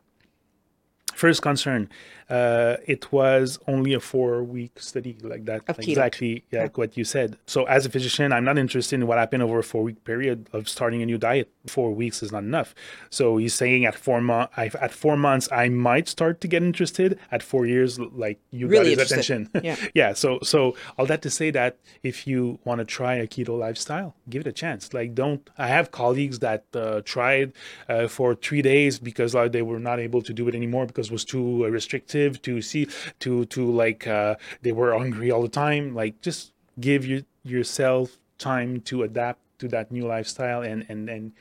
first 1.19 1.41
concern, 1.41 1.89
uh, 2.29 2.77
it 2.85 3.11
was 3.11 3.59
only 3.67 3.93
a 3.93 3.99
four-week 3.99 4.79
study 4.79 5.17
like 5.21 5.45
that, 5.45 5.63
exactly 5.79 6.43
like 6.51 6.77
what 6.77 6.95
you 6.95 7.03
said. 7.03 7.37
So 7.47 7.65
as 7.65 7.85
a 7.85 7.89
physician, 7.89 8.31
I'm 8.31 8.45
not 8.45 8.57
interested 8.57 8.95
in 8.99 9.07
what 9.07 9.17
happened 9.17 9.43
over 9.43 9.59
a 9.59 9.63
four-week 9.63 10.03
period 10.03 10.47
of 10.53 10.69
starting 10.69 11.01
a 11.01 11.05
new 11.05 11.17
diet. 11.17 11.51
Four 11.67 11.91
weeks 11.93 12.21
is 12.21 12.31
not 12.31 12.43
enough. 12.43 12.73
So 13.09 13.37
he's 13.37 13.55
saying 13.55 13.85
at 13.85 13.95
four 13.95 14.21
months, 14.21 14.53
at 14.57 14.93
four 14.93 15.17
months, 15.17 15.49
I 15.51 15.69
might 15.69 16.07
start 16.07 16.39
to 16.41 16.47
get 16.47 16.61
interested. 16.63 17.19
At 17.31 17.41
four 17.43 17.65
years, 17.65 17.99
like 17.99 18.39
you 18.51 18.67
Really 18.67 18.95
got 18.95 19.01
his 19.01 19.11
attention. 19.11 19.49
Yeah. 19.69 19.75
yeah. 19.93 20.13
So 20.13 20.39
so 20.41 20.75
all 20.97 21.05
that 21.11 21.21
to 21.23 21.29
say 21.29 21.51
that 21.51 21.77
if 22.01 22.25
you 22.29 22.59
want 22.63 22.79
to 22.79 22.85
try 22.85 23.15
a 23.15 23.27
keto 23.27 23.59
lifestyle, 23.59 24.15
give 24.29 24.41
it 24.41 24.47
a 24.47 24.51
chance. 24.63 24.93
Like 24.93 25.13
don't. 25.15 25.43
I 25.57 25.67
have 25.67 25.91
colleagues 25.91 26.39
that 26.39 26.63
uh, 26.73 27.01
tried 27.03 27.53
uh, 27.89 28.07
for 28.07 28.35
three 28.35 28.61
days 28.61 28.99
because 28.99 29.33
like, 29.35 29.51
they 29.51 29.61
were 29.61 29.79
not 29.79 29.99
able 29.99 30.21
to 30.21 30.33
do 30.33 30.47
it 30.47 30.55
anymore 30.55 30.85
because 30.85 31.08
it 31.09 31.13
was 31.13 31.25
too 31.25 31.65
uh, 31.65 31.69
restrictive 31.69 32.41
to 32.43 32.61
see 32.61 32.87
to 33.19 33.45
to 33.45 33.71
like 33.71 34.07
uh, 34.07 34.35
they 34.61 34.71
were 34.71 34.97
hungry 34.97 35.31
all 35.31 35.41
the 35.41 35.49
time. 35.49 35.93
Like 35.93 36.21
just 36.21 36.53
give 36.79 37.05
you 37.05 37.25
yourself 37.43 38.17
time 38.37 38.81
to 38.81 39.03
adapt 39.03 39.39
to 39.59 39.67
that 39.67 39.91
new 39.91 40.07
lifestyle 40.07 40.61
and 40.61 40.85
and 40.89 41.09
and 41.09 41.31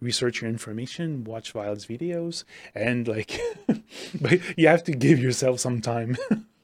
research 0.00 0.42
your 0.42 0.50
information 0.50 1.24
watch 1.24 1.52
Violet's 1.52 1.86
videos 1.86 2.44
and 2.74 3.08
like 3.08 3.40
but 4.20 4.38
you 4.58 4.68
have 4.68 4.84
to 4.84 4.92
give 4.92 5.18
yourself 5.18 5.60
some 5.60 5.80
time 5.80 6.16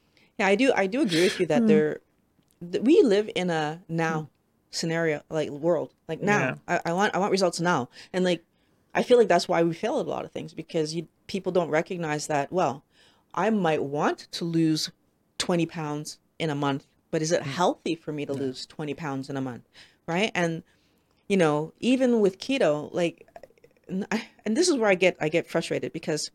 Yeah, 0.41 0.47
I 0.47 0.55
do. 0.55 0.73
I 0.75 0.87
do 0.87 1.01
agree 1.01 1.21
with 1.21 1.39
you 1.39 1.45
that 1.47 1.67
there, 1.67 2.01
that 2.61 2.83
we 2.83 3.03
live 3.03 3.29
in 3.35 3.51
a 3.51 3.79
now 3.87 4.27
scenario, 4.71 5.21
like 5.29 5.51
world, 5.51 5.93
like 6.07 6.19
now. 6.19 6.57
Yeah. 6.67 6.79
I, 6.83 6.89
I 6.89 6.93
want 6.93 7.13
I 7.13 7.19
want 7.19 7.31
results 7.31 7.59
now, 7.59 7.89
and 8.11 8.25
like 8.25 8.43
I 8.93 9.03
feel 9.03 9.17
like 9.17 9.27
that's 9.27 9.47
why 9.47 9.63
we 9.63 9.73
fail 9.73 9.99
at 9.99 10.05
a 10.05 10.09
lot 10.09 10.25
of 10.25 10.31
things 10.31 10.53
because 10.53 10.93
you 10.93 11.07
people 11.27 11.51
don't 11.51 11.69
recognize 11.69 12.27
that. 12.27 12.51
Well, 12.51 12.83
I 13.33 13.49
might 13.49 13.83
want 13.83 14.27
to 14.31 14.45
lose 14.45 14.91
twenty 15.37 15.65
pounds 15.65 16.19
in 16.39 16.49
a 16.49 16.55
month, 16.55 16.85
but 17.09 17.21
is 17.21 17.31
it 17.31 17.41
mm. 17.41 17.45
healthy 17.45 17.95
for 17.95 18.11
me 18.11 18.25
to 18.25 18.33
lose 18.33 18.65
twenty 18.65 18.93
pounds 18.93 19.29
in 19.29 19.37
a 19.37 19.41
month, 19.41 19.69
right? 20.07 20.31
And 20.35 20.63
you 21.27 21.37
know, 21.37 21.73
even 21.79 22.19
with 22.19 22.39
keto, 22.39 22.93
like, 22.93 23.27
and 23.87 24.57
this 24.57 24.67
is 24.67 24.75
where 24.77 24.89
I 24.89 24.95
get 24.95 25.15
I 25.21 25.29
get 25.29 25.47
frustrated 25.47 25.93
because 25.93 26.31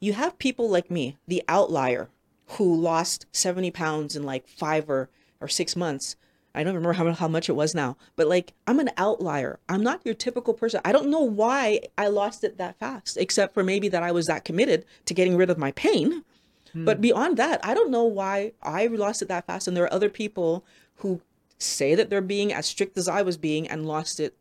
you 0.00 0.12
have 0.12 0.38
people 0.38 0.68
like 0.68 0.90
me, 0.90 1.16
the 1.26 1.42
outlier, 1.48 2.08
who 2.50 2.76
lost 2.76 3.26
70 3.32 3.70
pounds 3.70 4.16
in 4.16 4.22
like 4.22 4.46
five 4.46 4.88
or, 4.88 5.08
or 5.40 5.48
six 5.48 5.74
months. 5.74 6.16
I 6.56 6.64
don't 6.64 6.74
remember 6.74 6.94
how, 6.94 7.12
how 7.12 7.28
much 7.28 7.48
it 7.50 7.52
was 7.52 7.74
now, 7.74 7.96
but 8.16 8.26
like 8.26 8.54
I'm 8.66 8.80
an 8.80 8.90
outlier. 8.96 9.60
I'm 9.68 9.82
not 9.82 10.00
your 10.04 10.14
typical 10.14 10.54
person. 10.54 10.80
I 10.84 10.92
don't 10.92 11.10
know 11.10 11.20
why 11.20 11.80
I 11.98 12.08
lost 12.08 12.42
it 12.44 12.56
that 12.56 12.78
fast, 12.78 13.18
except 13.18 13.52
for 13.52 13.62
maybe 13.62 13.88
that 13.88 14.02
I 14.02 14.10
was 14.10 14.26
that 14.26 14.44
committed 14.44 14.86
to 15.04 15.14
getting 15.14 15.36
rid 15.36 15.50
of 15.50 15.58
my 15.58 15.72
pain. 15.72 16.24
Hmm. 16.72 16.84
But 16.86 17.02
beyond 17.02 17.36
that, 17.36 17.60
I 17.62 17.74
don't 17.74 17.90
know 17.90 18.04
why 18.04 18.52
I 18.62 18.86
lost 18.86 19.20
it 19.20 19.28
that 19.28 19.46
fast. 19.46 19.68
And 19.68 19.76
there 19.76 19.84
are 19.84 19.92
other 19.92 20.08
people 20.08 20.64
who 20.96 21.20
say 21.58 21.94
that 21.94 22.08
they're 22.08 22.22
being 22.22 22.52
as 22.52 22.66
strict 22.66 22.96
as 22.96 23.06
I 23.06 23.20
was 23.20 23.36
being 23.36 23.68
and 23.68 23.86
lost 23.86 24.18
it 24.18 24.34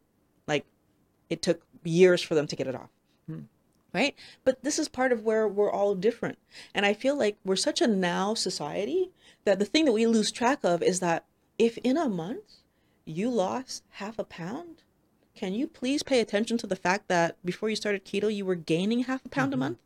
like 0.47 0.65
it 1.29 1.41
took 1.41 1.61
years 1.83 2.21
for 2.21 2.33
them 2.33 2.47
to 2.47 2.55
get 2.55 2.67
it 2.67 2.75
off 2.75 2.89
hmm. 3.27 3.41
right? 3.93 4.15
But 4.43 4.63
this 4.63 4.79
is 4.79 4.87
part 4.87 5.11
of 5.11 5.23
where 5.23 5.47
we're 5.47 5.71
all 5.71 5.95
different. 5.95 6.37
And 6.73 6.85
I 6.85 6.93
feel 6.93 7.17
like 7.17 7.37
we're 7.45 7.55
such 7.55 7.79
a 7.79 7.87
now 7.87 8.33
society 8.33 9.11
that 9.45 9.59
the 9.59 9.65
thing 9.65 9.85
that 9.85 9.91
we 9.93 10.07
lose 10.07 10.31
track 10.31 10.59
of 10.63 10.81
is 10.81 10.99
that 10.99 11.25
if 11.57 11.77
in 11.79 11.97
a 11.97 12.09
month 12.09 12.61
you 13.05 13.29
lost 13.29 13.83
half 13.91 14.19
a 14.19 14.23
pound, 14.23 14.83
can 15.35 15.53
you 15.53 15.67
please 15.67 16.01
pay 16.03 16.19
attention 16.21 16.57
to 16.59 16.67
the 16.67 16.75
fact 16.75 17.07
that 17.07 17.37
before 17.45 17.69
you 17.69 17.75
started 17.75 18.05
keto, 18.05 18.33
you 18.33 18.45
were 18.45 18.55
gaining 18.55 19.03
half 19.03 19.25
a 19.25 19.29
pound 19.29 19.53
a 19.53 19.55
mm-hmm. 19.55 19.61
month 19.61 19.79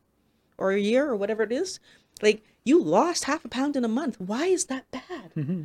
or 0.56 0.70
a 0.72 0.78
year 0.78 1.08
or 1.08 1.16
whatever 1.16 1.42
it 1.42 1.52
is? 1.52 1.80
Like 2.22 2.42
you 2.64 2.82
lost 2.82 3.24
half 3.24 3.44
a 3.44 3.48
pound 3.48 3.76
in 3.76 3.84
a 3.84 3.88
month. 3.88 4.20
Why 4.20 4.46
is 4.46 4.66
that 4.66 4.90
bad? 4.90 5.32
Mm-hmm. 5.36 5.62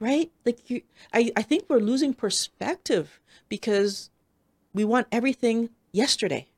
Right? 0.00 0.30
Like 0.44 0.68
you, 0.68 0.82
I, 1.12 1.30
I 1.36 1.42
think 1.42 1.64
we're 1.68 1.78
losing 1.78 2.12
perspective 2.12 3.20
because 3.48 4.10
we 4.72 4.84
want 4.84 5.06
everything 5.12 5.70
yesterday. 5.92 6.48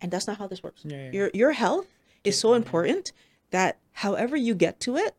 And 0.00 0.10
that's 0.10 0.26
not 0.26 0.38
how 0.38 0.46
this 0.46 0.62
works. 0.62 0.82
Yeah, 0.84 0.96
yeah, 0.96 1.10
Your 1.12 1.30
your 1.34 1.52
health 1.52 1.86
is 2.24 2.38
so 2.38 2.54
important 2.54 3.12
that 3.50 3.78
however 3.92 4.36
you 4.36 4.54
get 4.54 4.80
to 4.80 4.96
it, 4.96 5.14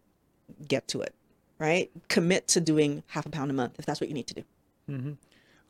get 0.67 0.87
to 0.89 1.01
it. 1.01 1.15
Right? 1.59 1.89
Commit 2.07 2.47
to 2.49 2.61
doing 2.61 3.03
half 3.07 3.25
a 3.25 3.29
pound 3.29 3.49
a 3.51 3.53
month 3.53 3.75
if 3.79 3.85
that's 3.85 3.99
what 3.99 4.07
you 4.09 4.13
need 4.13 4.27
to 4.27 4.35
do. 4.35 5.17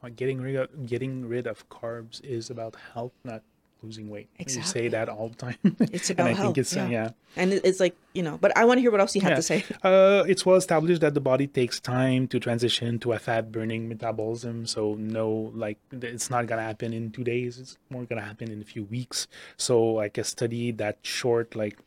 Like 0.03 0.15
getting 0.15 0.39
rid 0.41 0.55
of 0.55 0.85
getting 0.85 1.27
rid 1.27 1.47
of 1.47 1.67
carbs 1.69 2.23
is 2.23 2.49
about 2.49 2.75
health, 2.93 3.13
not 3.23 3.41
losing 3.81 4.09
weight. 4.09 4.27
You 4.37 4.43
Exactly. 4.43 4.71
say 4.71 4.87
that 4.89 5.07
all 5.09 5.29
the 5.29 5.35
time. 5.35 5.55
It's 5.91 6.09
and 6.09 6.19
about 6.19 6.29
I 6.29 6.33
health. 6.33 6.47
think 6.47 6.57
it's 6.59 6.75
uh, 6.75 6.81
yeah. 6.81 6.89
yeah. 6.89 7.09
And 7.35 7.53
it's 7.53 7.79
like, 7.79 7.95
you 8.13 8.21
know, 8.23 8.37
but 8.37 8.55
I 8.57 8.65
want 8.65 8.77
to 8.77 8.81
hear 8.81 8.91
what 8.91 8.99
else 8.99 9.15
you 9.15 9.21
have 9.21 9.31
Yeah. 9.31 9.35
to 9.35 9.41
say. 9.41 9.65
Uh, 9.83 10.23
it's 10.27 10.45
well 10.45 10.55
established 10.55 11.01
that 11.01 11.13
the 11.13 11.19
body 11.21 11.47
takes 11.47 11.79
time 11.79 12.27
to 12.29 12.39
transition 12.39 12.99
to 12.99 13.13
a 13.13 13.19
fat 13.19 13.51
burning 13.51 13.87
metabolism. 13.89 14.65
So 14.67 14.95
no, 14.95 15.51
like 15.55 15.77
it's 15.91 16.29
not 16.29 16.45
gonna 16.47 16.63
happen 16.63 16.91
in 16.93 17.11
two 17.11 17.23
days. 17.23 17.57
It's 17.59 17.77
more 17.89 18.03
gonna 18.05 18.21
happen 18.21 18.51
in 18.51 18.61
a 18.61 18.65
few 18.65 18.83
weeks. 18.83 19.27
So 19.57 19.83
like 19.83 20.17
a 20.19 20.23
study 20.23 20.71
that 20.73 20.97
short, 21.03 21.55
like 21.55 21.77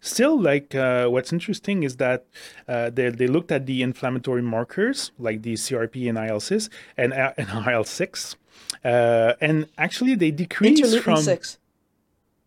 still 0.00 0.40
like 0.40 0.74
uh, 0.74 1.08
what's 1.08 1.32
interesting 1.32 1.82
is 1.82 1.96
that 1.96 2.26
uh, 2.66 2.90
they 2.90 3.10
they 3.10 3.26
looked 3.26 3.52
at 3.52 3.66
the 3.66 3.82
inflammatory 3.82 4.42
markers 4.42 5.12
like 5.18 5.42
the 5.42 5.54
CRP 5.54 6.08
and 6.08 6.18
IL 6.18 6.40
six 6.40 6.68
and 6.96 7.12
uh, 7.12 7.32
and 7.36 7.48
IL 7.66 7.84
six, 7.84 8.36
uh, 8.84 9.34
and 9.40 9.66
actually 9.78 10.14
they 10.14 10.30
decrease 10.30 10.80
Interleukin 10.80 11.02
from. 11.02 11.22
6. 11.22 11.58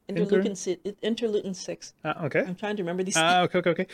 Inter- 0.07 0.25
Interleukin, 0.25 0.57
si- 0.57 0.77
interleukin 1.01 1.55
6. 1.55 1.93
Uh, 2.03 2.13
okay. 2.23 2.41
I'm 2.41 2.55
trying 2.55 2.75
to 2.75 2.83
remember 2.83 3.03
these. 3.03 3.15
Ah, 3.15 3.43
okay, 3.43 3.59
okay, 3.59 3.69
okay. 3.69 3.87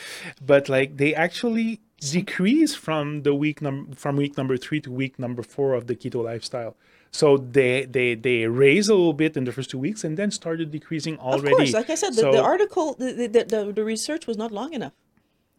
But 0.43 0.67
like 0.67 0.97
they 0.97 1.13
actually 1.13 1.79
decrease 1.99 2.73
from 2.75 3.23
the 3.23 3.33
week 3.35 3.61
number 3.61 3.95
from 3.95 4.15
week 4.15 4.37
number 4.37 4.57
three 4.57 4.81
to 4.81 4.91
week 4.91 5.19
number 5.19 5.43
four 5.43 5.73
of 5.73 5.87
the 5.87 5.95
keto 5.95 6.23
lifestyle. 6.23 6.75
So 7.11 7.37
they 7.37 7.85
they 7.85 8.15
they 8.15 8.47
raise 8.47 8.89
a 8.89 8.93
little 8.95 9.13
bit 9.13 9.37
in 9.37 9.43
the 9.45 9.51
first 9.51 9.69
two 9.69 9.79
weeks 9.79 10.03
and 10.03 10.17
then 10.17 10.31
started 10.31 10.71
decreasing 10.71 11.17
already. 11.19 11.51
of 11.53 11.57
course, 11.57 11.73
like 11.73 11.89
I 11.89 11.95
said, 11.95 12.11
the, 12.11 12.21
So- 12.21 12.31
the 12.31 12.41
article, 12.41 12.93
the, 12.93 13.27
the, 13.27 13.43
the, 13.43 13.73
the 13.73 13.83
research 13.83 14.27
was 14.27 14.37
not 14.37 14.51
long 14.51 14.73
enough. 14.73 14.93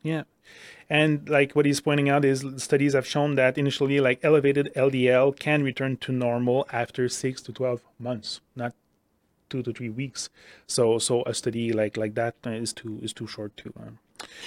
Yeah. 0.03 0.25
And 0.91 1.29
like 1.29 1.53
what 1.53 1.67
he's 1.67 1.81
pointing 1.81 2.09
out 2.09 2.25
is 2.25 2.45
studies 2.57 2.95
have 2.95 3.07
shown 3.07 3.35
that 3.35 3.59
initially 3.59 4.01
like 4.01 4.21
elevated 4.23 4.73
LDL 4.75 5.39
can 5.39 5.63
return 5.63 5.97
to 5.99 6.13
normal 6.13 6.67
after 6.73 7.09
6 7.09 7.43
to 7.43 7.53
12 7.53 7.83
months, 7.99 8.41
not 8.57 8.73
2 9.51 9.63
to 9.65 9.73
3 9.73 9.91
weeks. 9.91 10.31
So 10.67 10.99
so 10.99 11.23
a 11.25 11.35
study 11.35 11.73
like 11.73 11.97
like 11.97 12.15
that 12.15 12.37
is 12.45 12.73
too 12.73 13.01
is 13.03 13.13
too 13.13 13.27
short 13.27 13.57
to 13.59 13.73
um, 13.79 13.99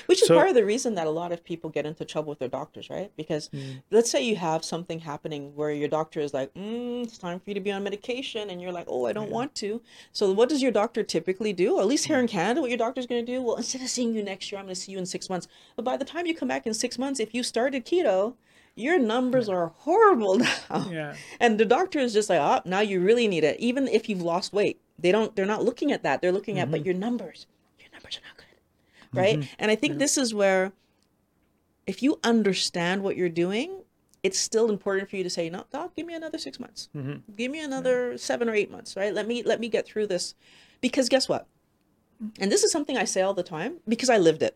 Which 0.07 0.21
is 0.21 0.27
So- 0.27 0.35
part 0.35 0.49
of 0.49 0.55
the 0.55 0.65
reason 0.65 0.95
that 0.95 1.07
a 1.07 1.11
lot 1.11 1.31
of 1.31 1.43
people 1.43 1.69
get 1.69 1.85
into 1.85 2.03
trouble 2.05 2.29
with 2.29 2.39
their 2.39 2.47
doctors, 2.49 2.89
right? 2.89 3.11
Because 3.15 3.49
Mm. 3.49 3.81
let's 3.91 4.09
say 4.09 4.21
you 4.21 4.35
have 4.35 4.65
something 4.65 4.99
happening 4.99 5.55
where 5.55 5.71
your 5.71 5.87
doctor 5.87 6.19
is 6.19 6.33
like, 6.33 6.53
mm, 6.53 7.03
it's 7.03 7.17
time 7.17 7.39
for 7.39 7.49
you 7.49 7.53
to 7.53 7.59
be 7.61 7.71
on 7.71 7.83
medication, 7.83 8.49
and 8.49 8.61
you're 8.61 8.71
like, 8.71 8.87
oh, 8.89 9.05
I 9.05 9.13
don't 9.13 9.31
want 9.31 9.55
to. 9.55 9.81
So, 10.11 10.31
what 10.31 10.49
does 10.49 10.61
your 10.61 10.71
doctor 10.71 11.03
typically 11.03 11.53
do? 11.53 11.79
At 11.79 11.87
least 11.87 12.05
here 12.05 12.19
in 12.19 12.27
Canada, 12.27 12.61
what 12.61 12.69
your 12.69 12.77
doctor's 12.77 13.07
going 13.07 13.25
to 13.25 13.31
do? 13.31 13.41
Well, 13.41 13.55
instead 13.55 13.81
of 13.81 13.89
seeing 13.89 14.13
you 14.13 14.23
next 14.23 14.51
year, 14.51 14.59
I'm 14.59 14.65
going 14.65 14.75
to 14.75 14.81
see 14.81 14.91
you 14.91 14.97
in 14.97 15.05
six 15.05 15.29
months. 15.29 15.47
But 15.75 15.85
by 15.85 15.97
the 15.97 16.05
time 16.05 16.25
you 16.25 16.35
come 16.35 16.47
back 16.49 16.67
in 16.67 16.73
six 16.73 16.97
months, 16.99 17.19
if 17.19 17.33
you 17.33 17.43
started 17.43 17.85
keto, 17.85 18.35
your 18.75 18.97
numbers 18.99 19.47
are 19.49 19.73
horrible 19.79 20.35
now. 20.69 20.87
Yeah. 20.91 21.15
And 21.39 21.59
the 21.59 21.65
doctor 21.65 21.99
is 21.99 22.13
just 22.13 22.29
like, 22.29 22.39
oh, 22.39 22.61
now 22.65 22.79
you 22.79 22.99
really 22.99 23.27
need 23.27 23.43
it. 23.43 23.59
Even 23.59 23.87
if 23.87 24.07
you've 24.09 24.21
lost 24.21 24.53
weight, 24.53 24.79
they 24.99 25.11
don't. 25.11 25.35
They're 25.35 25.45
not 25.45 25.63
looking 25.63 25.91
at 25.91 26.03
that. 26.03 26.21
They're 26.21 26.31
looking 26.31 26.59
at, 26.59 26.69
but 26.71 26.85
your 26.85 26.93
numbers, 26.93 27.47
your 27.79 27.89
numbers 27.91 28.17
are 28.17 28.27
not 28.27 28.37
good, 28.37 28.45
right? 29.13 29.39
Mm-hmm. 29.39 29.53
And 29.59 29.71
I 29.71 29.75
think 29.75 29.97
this 29.97 30.17
is 30.17 30.33
where, 30.33 30.71
if 31.87 32.01
you 32.03 32.19
understand 32.23 33.03
what 33.03 33.17
you're 33.17 33.29
doing, 33.29 33.83
it's 34.23 34.37
still 34.37 34.69
important 34.69 35.09
for 35.09 35.15
you 35.15 35.23
to 35.23 35.29
say, 35.29 35.49
no, 35.49 35.65
doc, 35.71 35.95
give 35.95 36.05
me 36.05 36.13
another 36.13 36.37
six 36.37 36.59
months, 36.59 36.89
mm-hmm. 36.95 37.33
give 37.35 37.51
me 37.51 37.59
another 37.59 38.17
seven 38.17 38.47
or 38.47 38.53
eight 38.53 38.69
months, 38.69 38.95
right? 38.95 39.13
Let 39.13 39.27
me 39.27 39.41
let 39.43 39.59
me 39.59 39.67
get 39.67 39.85
through 39.85 40.07
this, 40.07 40.35
because 40.79 41.09
guess 41.09 41.27
what? 41.27 41.47
Mm. 42.23 42.31
And 42.39 42.51
this 42.51 42.63
is 42.63 42.71
something 42.71 42.97
I 42.97 43.05
say 43.05 43.21
all 43.21 43.33
the 43.33 43.43
time 43.43 43.77
because 43.87 44.09
I 44.09 44.17
lived 44.17 44.43
it. 44.43 44.55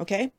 Okay. 0.00 0.32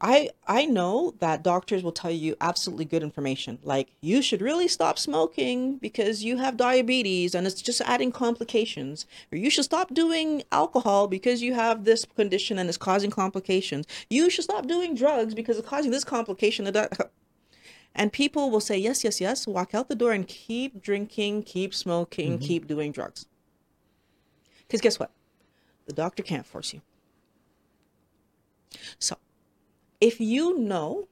I 0.00 0.30
I 0.46 0.66
know 0.66 1.14
that 1.20 1.42
doctors 1.42 1.82
will 1.82 1.92
tell 1.92 2.10
you 2.10 2.36
absolutely 2.40 2.84
good 2.84 3.02
information, 3.02 3.58
like 3.62 3.88
you 4.00 4.22
should 4.22 4.42
really 4.42 4.66
stop 4.66 4.98
smoking 4.98 5.76
because 5.78 6.24
you 6.24 6.38
have 6.38 6.56
diabetes 6.56 7.34
and 7.34 7.46
it's 7.46 7.62
just 7.62 7.80
adding 7.82 8.10
complications, 8.10 9.06
or 9.32 9.38
you 9.38 9.50
should 9.50 9.64
stop 9.64 9.94
doing 9.94 10.42
alcohol 10.50 11.06
because 11.06 11.42
you 11.42 11.54
have 11.54 11.84
this 11.84 12.04
condition 12.04 12.58
and 12.58 12.68
it's 12.68 12.78
causing 12.78 13.10
complications. 13.10 13.86
You 14.10 14.30
should 14.30 14.44
stop 14.44 14.66
doing 14.66 14.94
drugs 14.94 15.32
because 15.32 15.58
it's 15.58 15.68
causing 15.68 15.92
this 15.92 16.04
complication. 16.04 16.70
and 17.94 18.12
people 18.12 18.50
will 18.50 18.60
say 18.60 18.76
yes, 18.76 19.04
yes, 19.04 19.20
yes, 19.20 19.46
walk 19.46 19.74
out 19.74 19.88
the 19.88 19.94
door 19.94 20.12
and 20.12 20.26
keep 20.26 20.82
drinking, 20.82 21.44
keep 21.44 21.72
smoking, 21.72 22.32
mm-hmm. 22.32 22.44
keep 22.44 22.66
doing 22.66 22.90
drugs. 22.90 23.26
Because 24.66 24.80
guess 24.80 24.98
what? 24.98 25.12
The 25.86 25.92
doctor 25.92 26.22
can't 26.22 26.46
force 26.46 26.72
you. 26.74 26.80
So 28.98 29.16
if 30.04 30.20
you 30.20 30.58
know, 30.58 31.08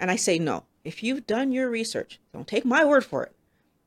and 0.00 0.10
I 0.10 0.16
say 0.16 0.36
no, 0.36 0.64
if 0.82 1.00
you've 1.00 1.28
done 1.28 1.52
your 1.52 1.70
research, 1.70 2.18
don't 2.32 2.48
take 2.48 2.64
my 2.64 2.84
word 2.84 3.04
for 3.04 3.22
it, 3.22 3.32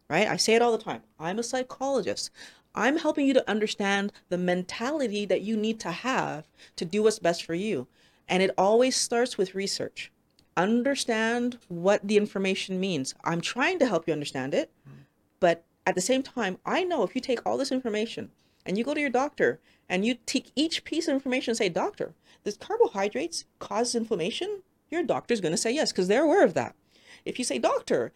right? 0.10 0.30
I 0.30 0.38
say 0.38 0.56
it 0.56 0.62
all 0.62 0.72
the 0.72 0.82
time. 0.82 1.02
I'm 1.20 1.40
a 1.40 1.44
psychologist. 1.44 2.32
I'm 2.74 2.98
helping 2.98 3.28
you 3.28 3.34
to 3.34 3.50
understand 3.50 4.14
the 4.30 4.38
mentality 4.38 5.26
that 5.26 5.42
you 5.42 5.58
need 5.58 5.78
to 5.82 5.92
have 5.92 6.46
to 6.78 6.86
do 6.86 7.04
what's 7.04 7.20
best 7.20 7.44
for 7.44 7.54
you. 7.54 7.88
And 8.30 8.42
it 8.42 8.52
always 8.58 8.96
starts 8.96 9.38
with 9.38 9.56
research. 9.56 10.10
Understand 10.56 11.58
what 11.68 12.08
the 12.08 12.16
information 12.16 12.80
means. 12.80 13.14
I'm 13.26 13.42
trying 13.42 13.78
to 13.80 13.88
help 13.88 14.08
you 14.08 14.14
understand 14.14 14.54
it, 14.54 14.72
mm-hmm. 14.88 15.02
but 15.42 15.66
at 15.86 15.96
the 15.96 16.02
same 16.02 16.24
time, 16.24 16.60
I 16.66 16.86
know 16.86 17.04
if 17.04 17.14
you 17.14 17.20
take 17.20 17.46
all 17.46 17.58
this 17.58 17.74
information 17.74 18.32
and 18.66 18.78
you 18.78 18.84
go 18.84 18.94
to 18.94 19.02
your 19.02 19.10
doctor 19.10 19.60
and 19.88 20.06
you 20.06 20.16
take 20.26 20.52
each 20.56 20.84
piece 20.84 21.08
of 21.08 21.14
information 21.14 21.52
and 21.52 21.58
say, 21.58 21.70
Doctor, 21.70 22.14
does 22.44 22.58
carbohydrates 22.58 23.46
cause 23.60 23.96
inflammation? 23.96 24.62
Your 24.90 25.04
doctor's 25.04 25.42
going 25.42 25.54
to 25.54 25.58
say 25.58 25.72
yes 25.72 25.92
because 25.92 26.08
they're 26.08 26.24
aware 26.24 26.44
of 26.44 26.54
that. 26.56 26.76
If 27.24 27.40
you 27.40 27.46
say, 27.46 27.60
Doctor, 27.60 28.12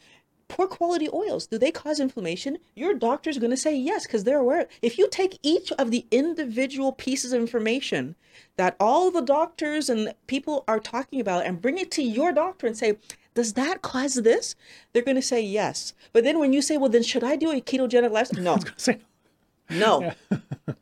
poor 0.47 0.67
quality 0.67 1.07
oils, 1.13 1.47
do 1.47 1.57
they 1.57 1.71
cause 1.71 1.99
inflammation? 1.99 2.57
Your 2.75 2.93
doctor's 2.93 3.37
going 3.37 3.51
to 3.51 3.57
say 3.57 3.75
yes 3.75 4.05
because 4.05 4.23
they're 4.23 4.39
aware. 4.39 4.67
If 4.81 4.97
you 4.97 5.07
take 5.09 5.39
each 5.41 5.71
of 5.73 5.91
the 5.91 6.05
individual 6.11 6.91
pieces 6.91 7.31
of 7.31 7.41
information 7.41 8.15
that 8.57 8.75
all 8.79 9.11
the 9.11 9.21
doctors 9.21 9.89
and 9.89 10.13
people 10.27 10.63
are 10.67 10.79
talking 10.79 11.21
about 11.21 11.45
and 11.45 11.61
bring 11.61 11.77
it 11.77 11.91
to 11.91 12.03
your 12.03 12.31
doctor 12.31 12.67
and 12.67 12.77
say, 12.77 12.97
does 13.35 13.53
that 13.53 13.81
cause 13.81 14.15
this? 14.15 14.55
They're 14.91 15.03
going 15.03 15.15
to 15.15 15.21
say 15.21 15.41
yes. 15.41 15.93
But 16.11 16.23
then 16.23 16.39
when 16.39 16.51
you 16.51 16.61
say, 16.61 16.77
well, 16.77 16.89
then 16.89 17.03
should 17.03 17.23
I 17.23 17.35
do 17.35 17.51
a 17.51 17.61
ketogenic 17.61 18.11
lifestyle? 18.11 18.43
No, 18.43 18.57
No. 19.69 20.13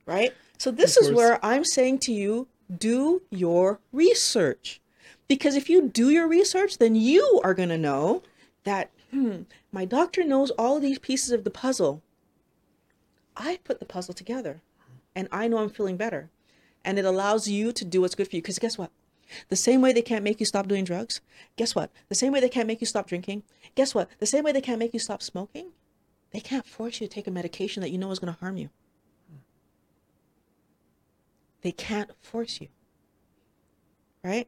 right? 0.05 0.33
So 0.57 0.71
this 0.71 0.97
is 0.97 1.11
where 1.11 1.43
I'm 1.45 1.63
saying 1.63 1.99
to 1.99 2.11
you, 2.11 2.47
do 2.75 3.21
your 3.29 3.79
research. 3.91 4.81
Because 5.27 5.55
if 5.55 5.69
you 5.69 5.89
do 5.89 6.09
your 6.09 6.27
research, 6.27 6.77
then 6.77 6.95
you 6.95 7.41
are 7.43 7.53
going 7.53 7.69
to 7.69 7.77
know 7.77 8.23
that 8.63 8.91
hmm, 9.11 9.41
my 9.71 9.85
doctor 9.85 10.23
knows 10.23 10.51
all 10.51 10.79
these 10.79 10.99
pieces 10.99 11.31
of 11.31 11.43
the 11.43 11.49
puzzle. 11.49 12.01
I 13.35 13.59
put 13.63 13.79
the 13.79 13.85
puzzle 13.85 14.13
together 14.13 14.61
and 15.15 15.27
I 15.31 15.47
know 15.47 15.57
I'm 15.57 15.69
feeling 15.69 15.97
better. 15.97 16.29
And 16.83 16.97
it 16.97 17.05
allows 17.05 17.47
you 17.47 17.71
to 17.73 17.85
do 17.85 18.01
what's 18.01 18.15
good 18.15 18.29
for 18.29 18.35
you. 18.35 18.41
Because 18.41 18.59
guess 18.59 18.77
what? 18.77 18.91
The 19.49 19.55
same 19.55 19.81
way 19.81 19.93
they 19.93 20.01
can't 20.01 20.23
make 20.23 20.39
you 20.39 20.45
stop 20.45 20.67
doing 20.67 20.85
drugs, 20.85 21.21
guess 21.57 21.75
what? 21.75 21.91
The 22.07 22.15
same 22.15 22.31
way 22.31 22.39
they 22.39 22.49
can't 22.49 22.67
make 22.67 22.81
you 22.81 22.87
stop 22.87 23.07
drinking, 23.07 23.43
guess 23.75 23.93
what? 23.93 24.09
The 24.19 24.25
same 24.25 24.43
way 24.43 24.51
they 24.51 24.61
can't 24.61 24.79
make 24.79 24.93
you 24.93 24.99
stop 24.99 25.21
smoking, 25.21 25.71
they 26.31 26.39
can't 26.39 26.65
force 26.65 26.99
you 26.99 27.07
to 27.07 27.13
take 27.13 27.27
a 27.27 27.31
medication 27.31 27.81
that 27.81 27.89
you 27.89 27.97
know 27.97 28.11
is 28.11 28.19
going 28.19 28.33
to 28.33 28.39
harm 28.39 28.57
you. 28.57 28.69
They 31.61 31.71
can't 31.71 32.11
force 32.21 32.61
you. 32.61 32.67
Right? 34.23 34.47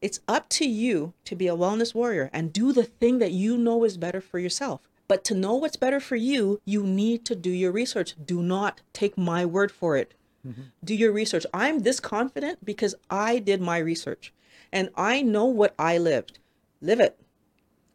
It's 0.00 0.20
up 0.26 0.48
to 0.50 0.66
you 0.66 1.12
to 1.24 1.36
be 1.36 1.48
a 1.48 1.56
wellness 1.56 1.94
warrior 1.94 2.30
and 2.32 2.52
do 2.52 2.72
the 2.72 2.84
thing 2.84 3.18
that 3.18 3.32
you 3.32 3.58
know 3.58 3.84
is 3.84 3.98
better 3.98 4.20
for 4.20 4.38
yourself. 4.38 4.88
But 5.08 5.24
to 5.24 5.34
know 5.34 5.54
what's 5.56 5.76
better 5.76 6.00
for 6.00 6.16
you, 6.16 6.60
you 6.64 6.84
need 6.84 7.24
to 7.26 7.34
do 7.34 7.50
your 7.50 7.72
research. 7.72 8.14
Do 8.24 8.42
not 8.42 8.80
take 8.92 9.18
my 9.18 9.44
word 9.44 9.72
for 9.72 9.96
it. 9.96 10.14
Mm-hmm. 10.46 10.62
Do 10.84 10.94
your 10.94 11.12
research. 11.12 11.44
I'm 11.52 11.80
this 11.80 12.00
confident 12.00 12.64
because 12.64 12.94
I 13.10 13.40
did 13.40 13.60
my 13.60 13.78
research 13.78 14.32
and 14.72 14.88
I 14.94 15.20
know 15.22 15.46
what 15.46 15.74
I 15.78 15.98
lived. 15.98 16.38
Live 16.80 17.00
it, 17.00 17.20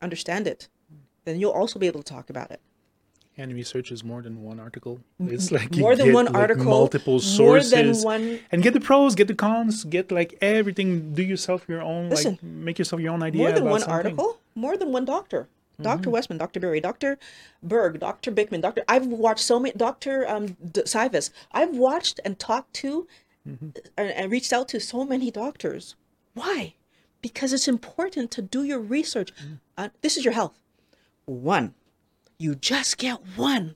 understand 0.02 0.46
it. 0.46 0.68
Then 1.24 1.40
you'll 1.40 1.52
also 1.52 1.80
be 1.80 1.88
able 1.88 2.04
to 2.04 2.14
talk 2.14 2.30
about 2.30 2.52
it. 2.52 2.62
And 3.38 3.54
research 3.54 3.92
is 3.92 4.02
more 4.04 4.22
than 4.22 4.42
one 4.44 4.60
article. 4.62 5.02
It's 5.20 5.52
like 5.52 5.76
you 5.76 5.82
more 5.82 5.96
than 5.96 6.06
get, 6.08 6.14
one 6.16 6.26
like, 6.28 6.36
article, 6.36 6.66
multiple 6.66 7.14
more 7.16 7.20
sources, 7.22 7.72
than 7.72 7.94
one- 8.04 8.40
and 8.52 8.64
get 8.64 8.74
the 8.74 8.80
pros, 8.80 9.14
get 9.14 9.28
the 9.28 9.36
cons, 9.36 9.84
get 9.84 10.10
like 10.12 10.38
everything. 10.42 11.14
Do 11.14 11.22
yourself 11.22 11.66
your 11.68 11.82
own, 11.82 12.10
Listen, 12.10 12.34
like 12.34 12.44
make 12.44 12.80
yourself 12.80 13.02
your 13.02 13.12
own 13.12 13.22
idea. 13.24 13.42
more 13.42 13.52
than 13.52 13.64
about 13.64 13.72
one 13.72 13.80
something. 13.82 13.94
article, 13.96 14.40
more 14.56 14.78
than 14.78 14.92
one 14.94 15.04
doctor. 15.06 15.48
Dr. 15.82 16.10
Westman, 16.10 16.38
Dr. 16.38 16.62
Berry, 16.62 16.80
Dr. 16.80 17.18
Berg, 17.62 18.00
Dr. 18.00 18.32
Bikman, 18.32 18.62
Dr. 18.62 18.86
I've 18.88 19.08
watched 19.08 19.44
so 19.44 19.60
many, 19.60 19.74
Dr. 19.76 20.26
Um, 20.26 20.56
D- 20.72 20.84
Sivas. 20.84 21.32
I've 21.52 21.76
watched 21.76 22.22
and 22.24 22.40
talked 22.40 22.74
to 22.76 23.06
and, 23.46 23.78
and 23.98 24.32
reached 24.32 24.54
out 24.54 24.70
to 24.70 24.80
so 24.80 25.04
many 25.04 25.30
doctors. 25.32 25.96
Why? 26.34 26.76
Because 27.22 27.52
it's 27.52 27.68
important 27.68 28.32
to 28.32 28.42
do 28.42 28.64
your 28.64 28.80
research. 28.80 29.34
Uh, 29.78 29.90
this 30.02 30.16
is 30.16 30.24
your 30.24 30.34
health. 30.34 30.58
One. 31.26 31.74
You 32.38 32.56
just 32.56 32.98
get 32.98 33.20
one. 33.36 33.76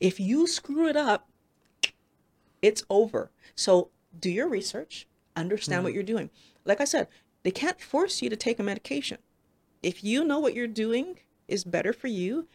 If 0.00 0.20
you 0.20 0.46
screw 0.46 0.88
it 0.88 0.96
up, 0.96 1.28
it's 2.62 2.84
over. 2.88 3.30
So 3.54 3.90
do 4.18 4.30
your 4.30 4.48
research, 4.48 5.06
understand 5.36 5.82
what 5.82 5.90
mm-hmm. 5.90 5.94
you're 5.94 6.02
doing. 6.04 6.30
Like 6.64 6.80
I 6.80 6.84
said, 6.84 7.08
they 7.42 7.50
can't 7.50 7.80
force 7.80 8.22
you 8.22 8.30
to 8.30 8.36
take 8.36 8.58
a 8.58 8.62
medication. 8.62 9.18
If 9.82 10.04
you 10.04 10.24
know 10.24 10.38
what 10.38 10.54
you're 10.54 10.66
doing 10.66 11.18
is 11.46 11.64
better 11.64 11.92
for 11.92 12.08
you, 12.08 12.46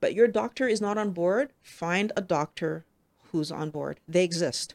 but 0.00 0.14
your 0.14 0.28
doctor 0.28 0.68
is 0.68 0.80
not 0.80 0.98
on 0.98 1.10
board, 1.10 1.52
find 1.62 2.12
a 2.16 2.20
doctor 2.20 2.84
who's 3.30 3.50
on 3.50 3.70
board. 3.70 4.00
They 4.08 4.24
exist. 4.24 4.74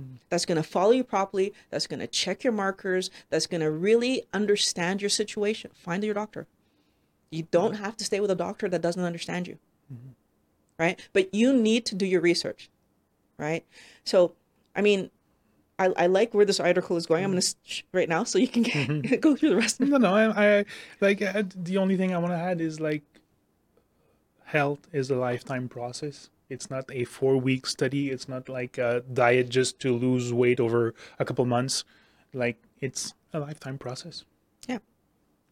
Mm-hmm. 0.00 0.16
That's 0.28 0.44
going 0.44 0.56
to 0.56 0.68
follow 0.68 0.92
you 0.92 1.04
properly, 1.04 1.52
that's 1.70 1.86
going 1.86 2.00
to 2.00 2.06
check 2.06 2.44
your 2.44 2.52
markers, 2.52 3.10
that's 3.30 3.46
going 3.46 3.60
to 3.60 3.70
really 3.70 4.24
understand 4.32 5.00
your 5.00 5.10
situation. 5.10 5.70
Find 5.74 6.02
your 6.04 6.14
doctor. 6.14 6.46
You 7.30 7.46
don't 7.50 7.74
have 7.74 7.96
to 7.96 8.04
stay 8.04 8.20
with 8.20 8.30
a 8.30 8.34
doctor 8.34 8.68
that 8.68 8.82
doesn't 8.82 9.02
understand 9.02 9.48
you. 9.48 9.58
Mm-hmm. 9.92 10.10
Right? 10.78 11.00
But 11.12 11.34
you 11.34 11.52
need 11.52 11.86
to 11.86 11.94
do 11.94 12.06
your 12.06 12.20
research. 12.20 12.70
Right? 13.38 13.64
So, 14.04 14.34
I 14.74 14.82
mean, 14.82 15.10
I, 15.78 15.92
I 15.96 16.06
like 16.06 16.32
where 16.32 16.44
this 16.44 16.60
article 16.60 16.96
is 16.96 17.06
going. 17.06 17.24
I'm 17.24 17.30
going 17.30 17.40
to 17.40 17.46
mm-hmm. 17.46 17.68
sh- 17.68 17.82
right 17.92 18.08
now 18.08 18.24
so 18.24 18.38
you 18.38 18.48
can 18.48 18.62
get, 18.62 18.88
mm-hmm. 18.88 19.14
go 19.20 19.36
through 19.36 19.50
the 19.50 19.56
rest 19.56 19.80
of 19.80 19.88
it. 19.88 19.90
No, 19.90 19.98
no. 19.98 20.14
I, 20.14 20.58
I 20.58 20.64
like 21.00 21.20
uh, 21.20 21.42
the 21.54 21.78
only 21.78 21.96
thing 21.96 22.14
I 22.14 22.18
want 22.18 22.32
to 22.32 22.38
add 22.38 22.60
is 22.60 22.80
like 22.80 23.02
health 24.44 24.86
is 24.92 25.10
a 25.10 25.16
lifetime 25.16 25.68
process. 25.68 26.30
It's 26.48 26.70
not 26.70 26.84
a 26.92 27.04
four 27.04 27.36
week 27.36 27.66
study. 27.66 28.10
It's 28.10 28.28
not 28.28 28.48
like 28.48 28.78
a 28.78 29.02
diet 29.12 29.48
just 29.48 29.80
to 29.80 29.92
lose 29.92 30.32
weight 30.32 30.60
over 30.60 30.94
a 31.18 31.24
couple 31.24 31.44
months. 31.44 31.84
Like 32.32 32.62
it's 32.80 33.14
a 33.32 33.40
lifetime 33.40 33.78
process. 33.78 34.24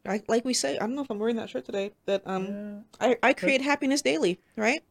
Yeah. 0.04 0.12
I, 0.12 0.23
like 0.28 0.44
we 0.44 0.54
say, 0.54 0.76
I 0.76 0.80
don't 0.80 0.94
know 0.94 1.02
if 1.02 1.11
I'm 1.11 1.18
wearing 1.18 1.37
that 1.37 1.50
shirt 1.50 1.64
today, 1.64 1.92
that 2.06 2.23
um, 2.26 2.84
I, 3.00 3.16
I 3.23 3.32
create 3.32 3.62
happiness 3.62 4.02
daily, 4.02 4.38
right? 4.56 4.82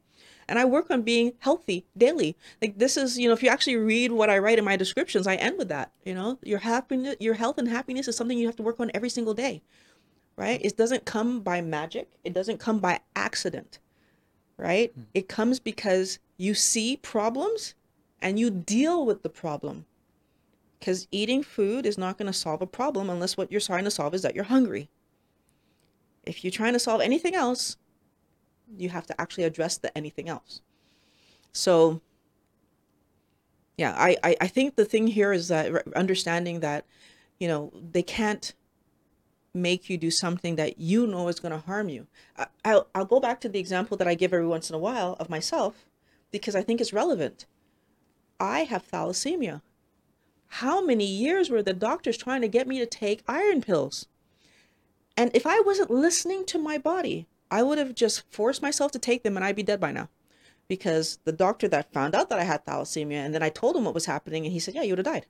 And 0.47 0.59
I 0.59 0.65
work 0.65 0.91
on 0.91 1.03
being 1.03 1.33
healthy 1.39 1.85
daily. 1.97 2.35
Like 2.61 2.77
this 2.77 2.97
is, 2.97 3.17
you 3.17 3.27
know, 3.27 3.33
if 3.33 3.41
you 3.43 3.49
actually 3.49 3.77
read 3.77 4.11
what 4.11 4.29
I 4.29 4.39
write 4.39 4.59
in 4.59 4.65
my 4.65 4.75
descriptions, 4.75 5.25
I 5.27 5.35
end 5.35 5.57
with 5.57 5.69
that. 5.69 5.91
You 6.03 6.13
know, 6.15 6.39
your 6.43 6.59
happiness, 6.59 7.15
your 7.19 7.35
health 7.35 7.57
and 7.57 7.67
happiness 7.67 8.07
is 8.07 8.17
something 8.17 8.37
you 8.37 8.47
have 8.47 8.55
to 8.57 8.63
work 8.63 8.79
on 8.79 8.91
every 8.93 9.09
single 9.09 9.33
day, 9.33 9.61
right? 10.35 10.59
It 10.63 10.75
doesn't 10.75 11.05
come 11.05 11.41
by 11.41 11.61
magic. 11.61 12.09
It 12.23 12.33
doesn't 12.33 12.59
come 12.59 12.79
by 12.79 12.99
accident, 13.15 13.79
right? 14.57 14.91
It 15.13 15.29
comes 15.29 15.59
because 15.59 16.19
you 16.37 16.53
see 16.53 16.97
problems 16.97 17.75
and 18.21 18.39
you 18.39 18.49
deal 18.49 19.05
with 19.05 19.23
the 19.23 19.29
problem. 19.29 19.85
Because 20.79 21.07
eating 21.11 21.43
food 21.43 21.85
is 21.85 21.97
not 21.97 22.17
going 22.17 22.27
to 22.27 22.37
solve 22.37 22.61
a 22.61 22.67
problem 22.67 23.09
unless 23.09 23.37
what 23.37 23.49
you're 23.49 23.61
trying 23.61 23.85
to 23.85 23.91
solve 23.91 24.13
is 24.13 24.23
that 24.23 24.35
you're 24.35 24.43
hungry. 24.43 24.89
If 26.23 26.43
you're 26.43 26.51
trying 26.51 26.73
to 26.73 26.79
solve 26.79 27.01
anything 27.01 27.35
else, 27.35 27.77
you 28.77 28.89
have 28.89 29.05
to 29.07 29.21
actually 29.21 29.43
address 29.43 29.77
the 29.77 29.95
anything 29.97 30.29
else. 30.29 30.61
So, 31.51 32.01
yeah, 33.77 33.93
I, 33.97 34.17
I, 34.23 34.35
I 34.41 34.47
think 34.47 34.75
the 34.75 34.85
thing 34.85 35.07
here 35.07 35.33
is 35.33 35.47
that 35.49 35.87
understanding 35.95 36.61
that, 36.61 36.85
you 37.39 37.47
know, 37.47 37.71
they 37.73 38.03
can't 38.03 38.53
make 39.53 39.89
you 39.89 39.97
do 39.97 40.09
something 40.09 40.55
that 40.55 40.79
you 40.79 41.05
know 41.05 41.27
is 41.27 41.39
going 41.39 41.51
to 41.51 41.59
harm 41.59 41.89
you. 41.89 42.07
I, 42.37 42.47
I'll, 42.65 42.87
I'll 42.95 43.05
go 43.05 43.19
back 43.19 43.39
to 43.41 43.49
the 43.49 43.59
example 43.59 43.97
that 43.97 44.07
I 44.07 44.15
give 44.15 44.33
every 44.33 44.47
once 44.47 44.69
in 44.69 44.75
a 44.75 44.79
while 44.79 45.15
of 45.19 45.29
myself 45.29 45.85
because 46.31 46.55
I 46.55 46.63
think 46.63 46.81
it's 46.81 46.93
relevant. 46.93 47.45
I 48.39 48.61
have 48.61 48.89
thalassemia. 48.89 49.61
How 50.47 50.83
many 50.83 51.05
years 51.05 51.49
were 51.49 51.63
the 51.63 51.73
doctors 51.73 52.17
trying 52.17 52.41
to 52.41 52.47
get 52.47 52.67
me 52.67 52.79
to 52.79 52.85
take 52.85 53.23
iron 53.27 53.61
pills? 53.61 54.07
And 55.15 55.31
if 55.33 55.45
I 55.45 55.59
wasn't 55.61 55.91
listening 55.91 56.45
to 56.47 56.57
my 56.57 56.77
body, 56.77 57.27
I 57.51 57.61
would 57.61 57.77
have 57.77 57.93
just 57.93 58.23
forced 58.31 58.61
myself 58.61 58.91
to 58.93 58.99
take 58.99 59.23
them 59.23 59.35
and 59.35 59.45
I'd 59.45 59.55
be 59.55 59.63
dead 59.63 59.79
by 59.79 59.91
now. 59.91 60.09
Because 60.67 61.19
the 61.23 61.31
doctor 61.31 61.67
that 61.67 61.93
found 61.93 62.15
out 62.15 62.29
that 62.29 62.39
I 62.39 62.43
had 62.43 62.65
thalassemia 62.65 63.17
and 63.17 63.33
then 63.33 63.43
I 63.43 63.49
told 63.49 63.75
him 63.75 63.85
what 63.85 63.93
was 63.93 64.05
happening 64.05 64.45
and 64.45 64.53
he 64.53 64.59
said, 64.59 64.73
Yeah, 64.73 64.81
you 64.81 64.93
would 64.93 65.05
have 65.05 65.13
died. 65.13 65.27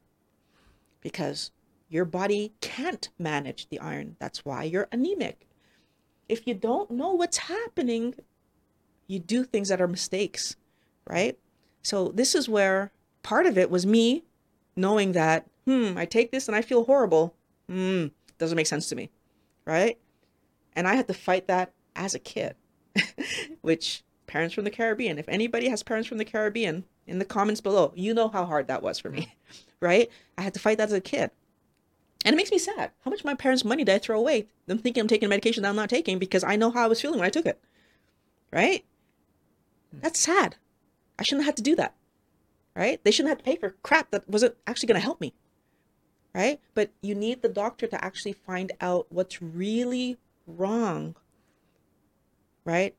Because 1.01 1.51
your 1.89 2.05
body 2.05 2.53
can't 2.61 3.09
manage 3.19 3.67
the 3.69 3.79
iron. 3.79 4.15
That's 4.19 4.45
why 4.45 4.63
you're 4.63 4.87
anemic. 4.91 5.47
If 6.29 6.47
you 6.47 6.53
don't 6.53 6.89
know 6.89 7.13
what's 7.13 7.37
happening, 7.37 8.15
you 9.07 9.19
do 9.19 9.43
things 9.43 9.69
that 9.69 9.81
are 9.81 9.87
mistakes, 9.87 10.55
right? 11.07 11.37
So 11.81 12.09
this 12.09 12.33
is 12.33 12.47
where 12.47 12.91
part 13.21 13.45
of 13.45 13.57
it 13.57 13.69
was 13.69 13.85
me 13.85 14.23
knowing 14.75 15.11
that, 15.11 15.47
hmm, 15.65 15.97
I 15.97 16.05
take 16.05 16.31
this 16.31 16.47
and 16.47 16.55
I 16.55 16.61
feel 16.61 16.85
horrible. 16.85 17.35
Hmm, 17.67 18.07
doesn't 18.37 18.55
make 18.55 18.67
sense 18.67 18.87
to 18.89 18.95
me, 18.95 19.09
right? 19.65 19.97
And 20.75 20.87
I 20.87 20.95
had 20.95 21.07
to 21.07 21.13
fight 21.13 21.47
that 21.47 21.73
as 21.95 22.15
a 22.15 22.19
kid, 22.19 22.55
which 23.61 24.03
parents 24.27 24.55
from 24.55 24.63
the 24.63 24.71
Caribbean, 24.71 25.19
if 25.19 25.29
anybody 25.29 25.69
has 25.69 25.83
parents 25.83 26.07
from 26.07 26.17
the 26.17 26.25
Caribbean 26.25 26.85
in 27.05 27.19
the 27.19 27.25
comments 27.25 27.61
below, 27.61 27.91
you 27.95 28.13
know 28.13 28.29
how 28.29 28.45
hard 28.45 28.67
that 28.67 28.81
was 28.81 28.99
for 28.99 29.09
me, 29.09 29.35
right? 29.79 30.09
I 30.37 30.41
had 30.41 30.53
to 30.53 30.59
fight 30.59 30.77
that 30.77 30.89
as 30.89 30.93
a 30.93 31.01
kid. 31.01 31.31
And 32.25 32.33
it 32.33 32.37
makes 32.37 32.51
me 32.51 32.57
sad. 32.57 32.91
How 33.03 33.11
much 33.11 33.25
my 33.25 33.33
parents' 33.33 33.65
money 33.65 33.83
did 33.83 33.93
I 33.93 33.99
throw 33.99 34.17
away? 34.17 34.47
Them 34.65 34.77
thinking 34.77 35.01
I'm 35.01 35.07
taking 35.07 35.27
medication 35.27 35.63
that 35.63 35.69
I'm 35.69 35.75
not 35.75 35.89
taking 35.89 36.19
because 36.19 36.43
I 36.43 36.55
know 36.55 36.71
how 36.71 36.85
I 36.85 36.87
was 36.87 37.01
feeling 37.01 37.19
when 37.19 37.27
I 37.27 37.31
took 37.31 37.45
it. 37.45 37.59
Right? 38.51 38.85
That's 39.91 40.19
sad. 40.19 40.55
I 41.19 41.23
shouldn't 41.23 41.43
have 41.43 41.51
had 41.51 41.57
to 41.57 41.63
do 41.63 41.75
that. 41.75 41.95
Right? 42.75 43.03
They 43.03 43.11
shouldn't 43.11 43.29
have 43.29 43.39
to 43.39 43.43
pay 43.43 43.57
for 43.57 43.75
crap 43.83 44.11
that 44.11 44.27
wasn't 44.27 44.55
actually 44.65 44.87
going 44.87 44.99
to 44.99 45.05
help 45.05 45.19
me. 45.19 45.33
Right? 46.33 46.59
But 46.73 46.91
you 47.01 47.13
need 47.13 47.41
the 47.41 47.49
doctor 47.49 47.85
to 47.87 48.03
actually 48.03 48.33
find 48.33 48.71
out 48.81 49.05
what's 49.09 49.41
really 49.41 50.17
wrong. 50.47 51.15
Right? 52.65 52.95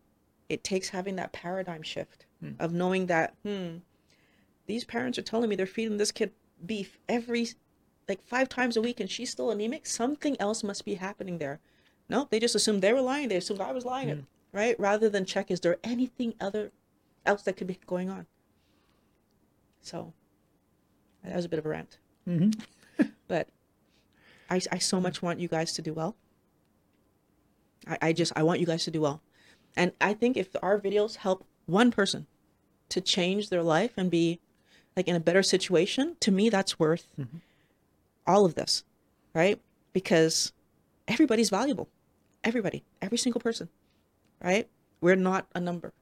It 0.48 0.62
takes 0.62 0.90
having 0.90 1.16
that 1.16 1.32
paradigm 1.32 1.82
shift 1.82 2.26
hmm. 2.40 2.52
of 2.60 2.72
knowing 2.72 3.06
that, 3.06 3.34
hmm, 3.42 3.78
these 4.66 4.84
parents 4.84 5.18
are 5.18 5.22
telling 5.22 5.48
me 5.48 5.56
they're 5.56 5.66
feeding 5.66 5.96
this 5.96 6.12
kid 6.12 6.32
beef 6.64 6.98
every 7.08 7.48
like 8.08 8.24
five 8.26 8.48
times 8.48 8.76
a 8.76 8.82
week 8.82 9.00
and 9.00 9.10
she's 9.10 9.30
still 9.30 9.50
anemic, 9.50 9.86
something 9.86 10.36
else 10.40 10.62
must 10.62 10.84
be 10.84 10.94
happening 10.94 11.38
there. 11.38 11.60
No, 12.08 12.28
they 12.30 12.38
just 12.38 12.54
assumed 12.54 12.82
they 12.82 12.92
were 12.92 13.00
lying. 13.00 13.28
They 13.28 13.36
assumed 13.36 13.60
I 13.60 13.72
was 13.72 13.84
lying, 13.84 14.08
hmm. 14.10 14.20
right? 14.52 14.78
Rather 14.78 15.08
than 15.08 15.24
check, 15.24 15.50
is 15.50 15.60
there 15.60 15.78
anything 15.82 16.34
other 16.40 16.70
else 17.24 17.42
that 17.42 17.56
could 17.56 17.66
be 17.66 17.78
going 17.86 18.10
on? 18.10 18.26
So 19.80 20.12
that 21.22 21.36
was 21.36 21.44
a 21.44 21.48
bit 21.48 21.58
of 21.58 21.66
a 21.66 21.70
rant, 21.70 21.98
mm-hmm. 22.28 22.50
But 23.28 23.48
I, 24.50 24.60
I 24.72 24.78
so 24.78 25.00
much 25.00 25.22
want 25.22 25.40
you 25.40 25.48
guys 25.48 25.72
to 25.74 25.82
do 25.82 25.92
well. 25.92 26.16
I, 27.86 27.98
I 28.02 28.12
just 28.12 28.32
I 28.36 28.42
want 28.42 28.60
you 28.60 28.66
guys 28.66 28.84
to 28.84 28.90
do 28.90 29.00
well, 29.00 29.20
and 29.76 29.92
I 30.00 30.14
think 30.14 30.36
if 30.36 30.48
our 30.62 30.78
videos 30.78 31.16
help 31.16 31.44
one 31.66 31.90
person 31.90 32.26
to 32.90 33.00
change 33.00 33.48
their 33.48 33.62
life 33.62 33.92
and 33.96 34.10
be 34.10 34.40
like 34.96 35.08
in 35.08 35.16
a 35.16 35.20
better 35.20 35.42
situation, 35.42 36.16
to 36.20 36.30
me 36.30 36.48
that's 36.48 36.78
worth 36.78 37.06
mm-hmm. 37.18 37.38
all 38.26 38.44
of 38.44 38.54
this, 38.54 38.84
right? 39.34 39.60
Because 39.92 40.52
everybody's 41.08 41.50
valuable. 41.50 41.88
Everybody, 42.42 42.84
every 43.00 43.18
single 43.18 43.40
person, 43.40 43.68
right? 44.42 44.68
We're 45.00 45.16
not 45.16 45.46
a 45.54 45.60
number. 45.60 45.92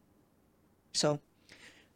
So 0.92 1.20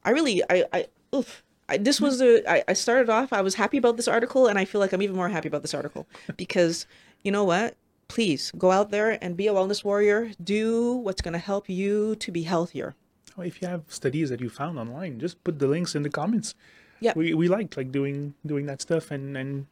I 0.04 0.10
really, 0.10 0.42
I, 0.48 0.64
I, 0.72 0.86
oof. 1.14 1.42
I, 1.68 1.78
this 1.78 2.00
was 2.00 2.20
a, 2.20 2.48
I, 2.50 2.64
I 2.68 2.72
started 2.74 3.10
off, 3.10 3.32
I 3.32 3.40
was 3.40 3.54
happy 3.56 3.76
about 3.76 3.96
this 3.96 4.08
article, 4.08 4.46
and 4.46 4.58
I 4.58 4.64
feel 4.64 4.80
like 4.80 4.92
I'm 4.92 5.02
even 5.02 5.16
more 5.16 5.28
happy 5.28 5.48
about 5.48 5.62
this 5.62 5.74
article 5.74 6.06
because 6.36 6.86
you 7.22 7.32
know 7.32 7.44
what? 7.44 7.76
Please 8.08 8.52
go 8.56 8.70
out 8.70 8.90
there 8.90 9.18
and 9.22 9.36
be 9.36 9.48
a 9.48 9.52
wellness 9.52 9.82
warrior. 9.82 10.30
Do 10.42 10.92
what's 10.92 11.20
going 11.20 11.32
to 11.32 11.40
help 11.40 11.68
you 11.68 12.14
to 12.16 12.30
be 12.30 12.42
healthier. 12.42 12.94
Oh, 13.36 13.42
If 13.42 13.60
you 13.60 13.68
have 13.68 13.82
studies 13.88 14.30
that 14.30 14.40
you 14.40 14.48
found 14.48 14.78
online, 14.78 15.18
just 15.18 15.42
put 15.42 15.58
the 15.58 15.66
links 15.66 15.94
in 15.94 16.02
the 16.02 16.10
comments. 16.10 16.54
Yeah. 17.00 17.12
We 17.16 17.34
we 17.34 17.48
like 17.48 17.76
like 17.76 17.92
doing 17.92 18.34
doing 18.46 18.66
that 18.66 18.80
stuff 18.80 19.10
and 19.10 19.36
and 19.36 19.66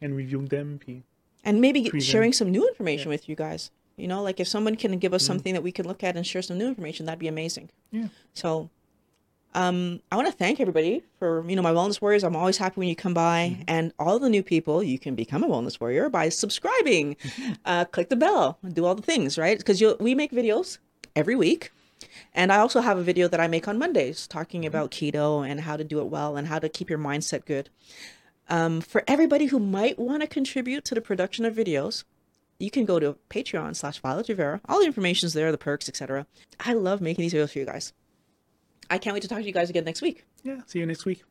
and 0.00 0.16
reviewing 0.16 0.46
them. 0.46 0.80
And 1.44 1.60
maybe 1.60 1.88
Present. 1.88 2.02
sharing 2.02 2.32
some 2.32 2.50
new 2.50 2.66
information 2.68 3.08
with 3.08 3.28
you 3.28 3.36
guys. 3.36 3.70
You 3.96 4.08
know, 4.08 4.22
like 4.22 4.40
if 4.40 4.48
someone 4.48 4.76
can 4.76 4.98
give 4.98 5.14
us 5.14 5.22
mm-hmm. 5.22 5.32
something 5.32 5.54
that 5.54 5.62
we 5.62 5.72
can 5.72 5.86
look 5.86 6.02
at 6.02 6.16
and 6.16 6.26
share 6.26 6.42
some 6.42 6.58
new 6.58 6.68
information, 6.68 7.06
that'd 7.06 7.18
be 7.18 7.28
amazing. 7.28 7.70
Yeah. 7.90 8.08
So, 8.34 8.70
um, 9.54 10.00
I 10.10 10.16
want 10.16 10.28
to 10.28 10.32
thank 10.32 10.60
everybody 10.60 11.02
for 11.18 11.44
you 11.48 11.56
know 11.56 11.62
my 11.62 11.72
wellness 11.72 12.00
warriors. 12.00 12.24
I'm 12.24 12.36
always 12.36 12.56
happy 12.56 12.80
when 12.80 12.88
you 12.88 12.96
come 12.96 13.14
by, 13.14 13.64
and 13.68 13.92
all 13.98 14.18
the 14.18 14.30
new 14.30 14.42
people. 14.42 14.82
You 14.82 14.98
can 14.98 15.14
become 15.14 15.42
a 15.42 15.48
wellness 15.48 15.80
warrior 15.80 16.08
by 16.08 16.28
subscribing, 16.28 17.16
uh, 17.64 17.84
click 17.86 18.08
the 18.08 18.16
bell, 18.16 18.58
do 18.72 18.84
all 18.84 18.94
the 18.94 19.02
things 19.02 19.38
right 19.38 19.58
because 19.58 19.80
you 19.80 19.96
we 20.00 20.14
make 20.14 20.32
videos 20.32 20.78
every 21.14 21.36
week. 21.36 21.70
And 22.34 22.52
I 22.52 22.58
also 22.58 22.80
have 22.80 22.98
a 22.98 23.02
video 23.02 23.28
that 23.28 23.40
I 23.40 23.46
make 23.46 23.68
on 23.68 23.78
Mondays 23.78 24.26
talking 24.26 24.66
about 24.66 24.90
keto 24.90 25.48
and 25.48 25.60
how 25.60 25.76
to 25.76 25.84
do 25.84 26.00
it 26.00 26.06
well 26.06 26.36
and 26.36 26.48
how 26.48 26.58
to 26.58 26.68
keep 26.68 26.90
your 26.90 26.98
mindset 26.98 27.44
good. 27.44 27.68
Um, 28.48 28.80
for 28.80 29.04
everybody 29.06 29.46
who 29.46 29.58
might 29.58 29.98
want 29.98 30.22
to 30.22 30.26
contribute 30.26 30.84
to 30.86 30.94
the 30.94 31.00
production 31.00 31.44
of 31.44 31.54
videos, 31.54 32.04
you 32.58 32.70
can 32.70 32.84
go 32.84 32.98
to 32.98 33.16
Patreon 33.30 33.76
slash 33.76 33.98
Violet 34.00 34.28
Reveira. 34.28 34.60
All 34.68 34.80
the 34.80 34.86
information's 34.86 35.32
there, 35.32 35.52
the 35.52 35.58
perks, 35.58 35.88
etc. 35.88 36.26
I 36.60 36.74
love 36.74 37.00
making 37.00 37.22
these 37.22 37.34
videos 37.34 37.52
for 37.52 37.60
you 37.60 37.66
guys. 37.66 37.92
I 38.90 38.98
can't 38.98 39.14
wait 39.14 39.22
to 39.22 39.28
talk 39.28 39.38
to 39.38 39.44
you 39.44 39.52
guys 39.52 39.70
again 39.70 39.84
next 39.84 40.02
week. 40.02 40.24
Yeah. 40.42 40.60
See 40.66 40.78
you 40.78 40.86
next 40.86 41.04
week. 41.04 41.24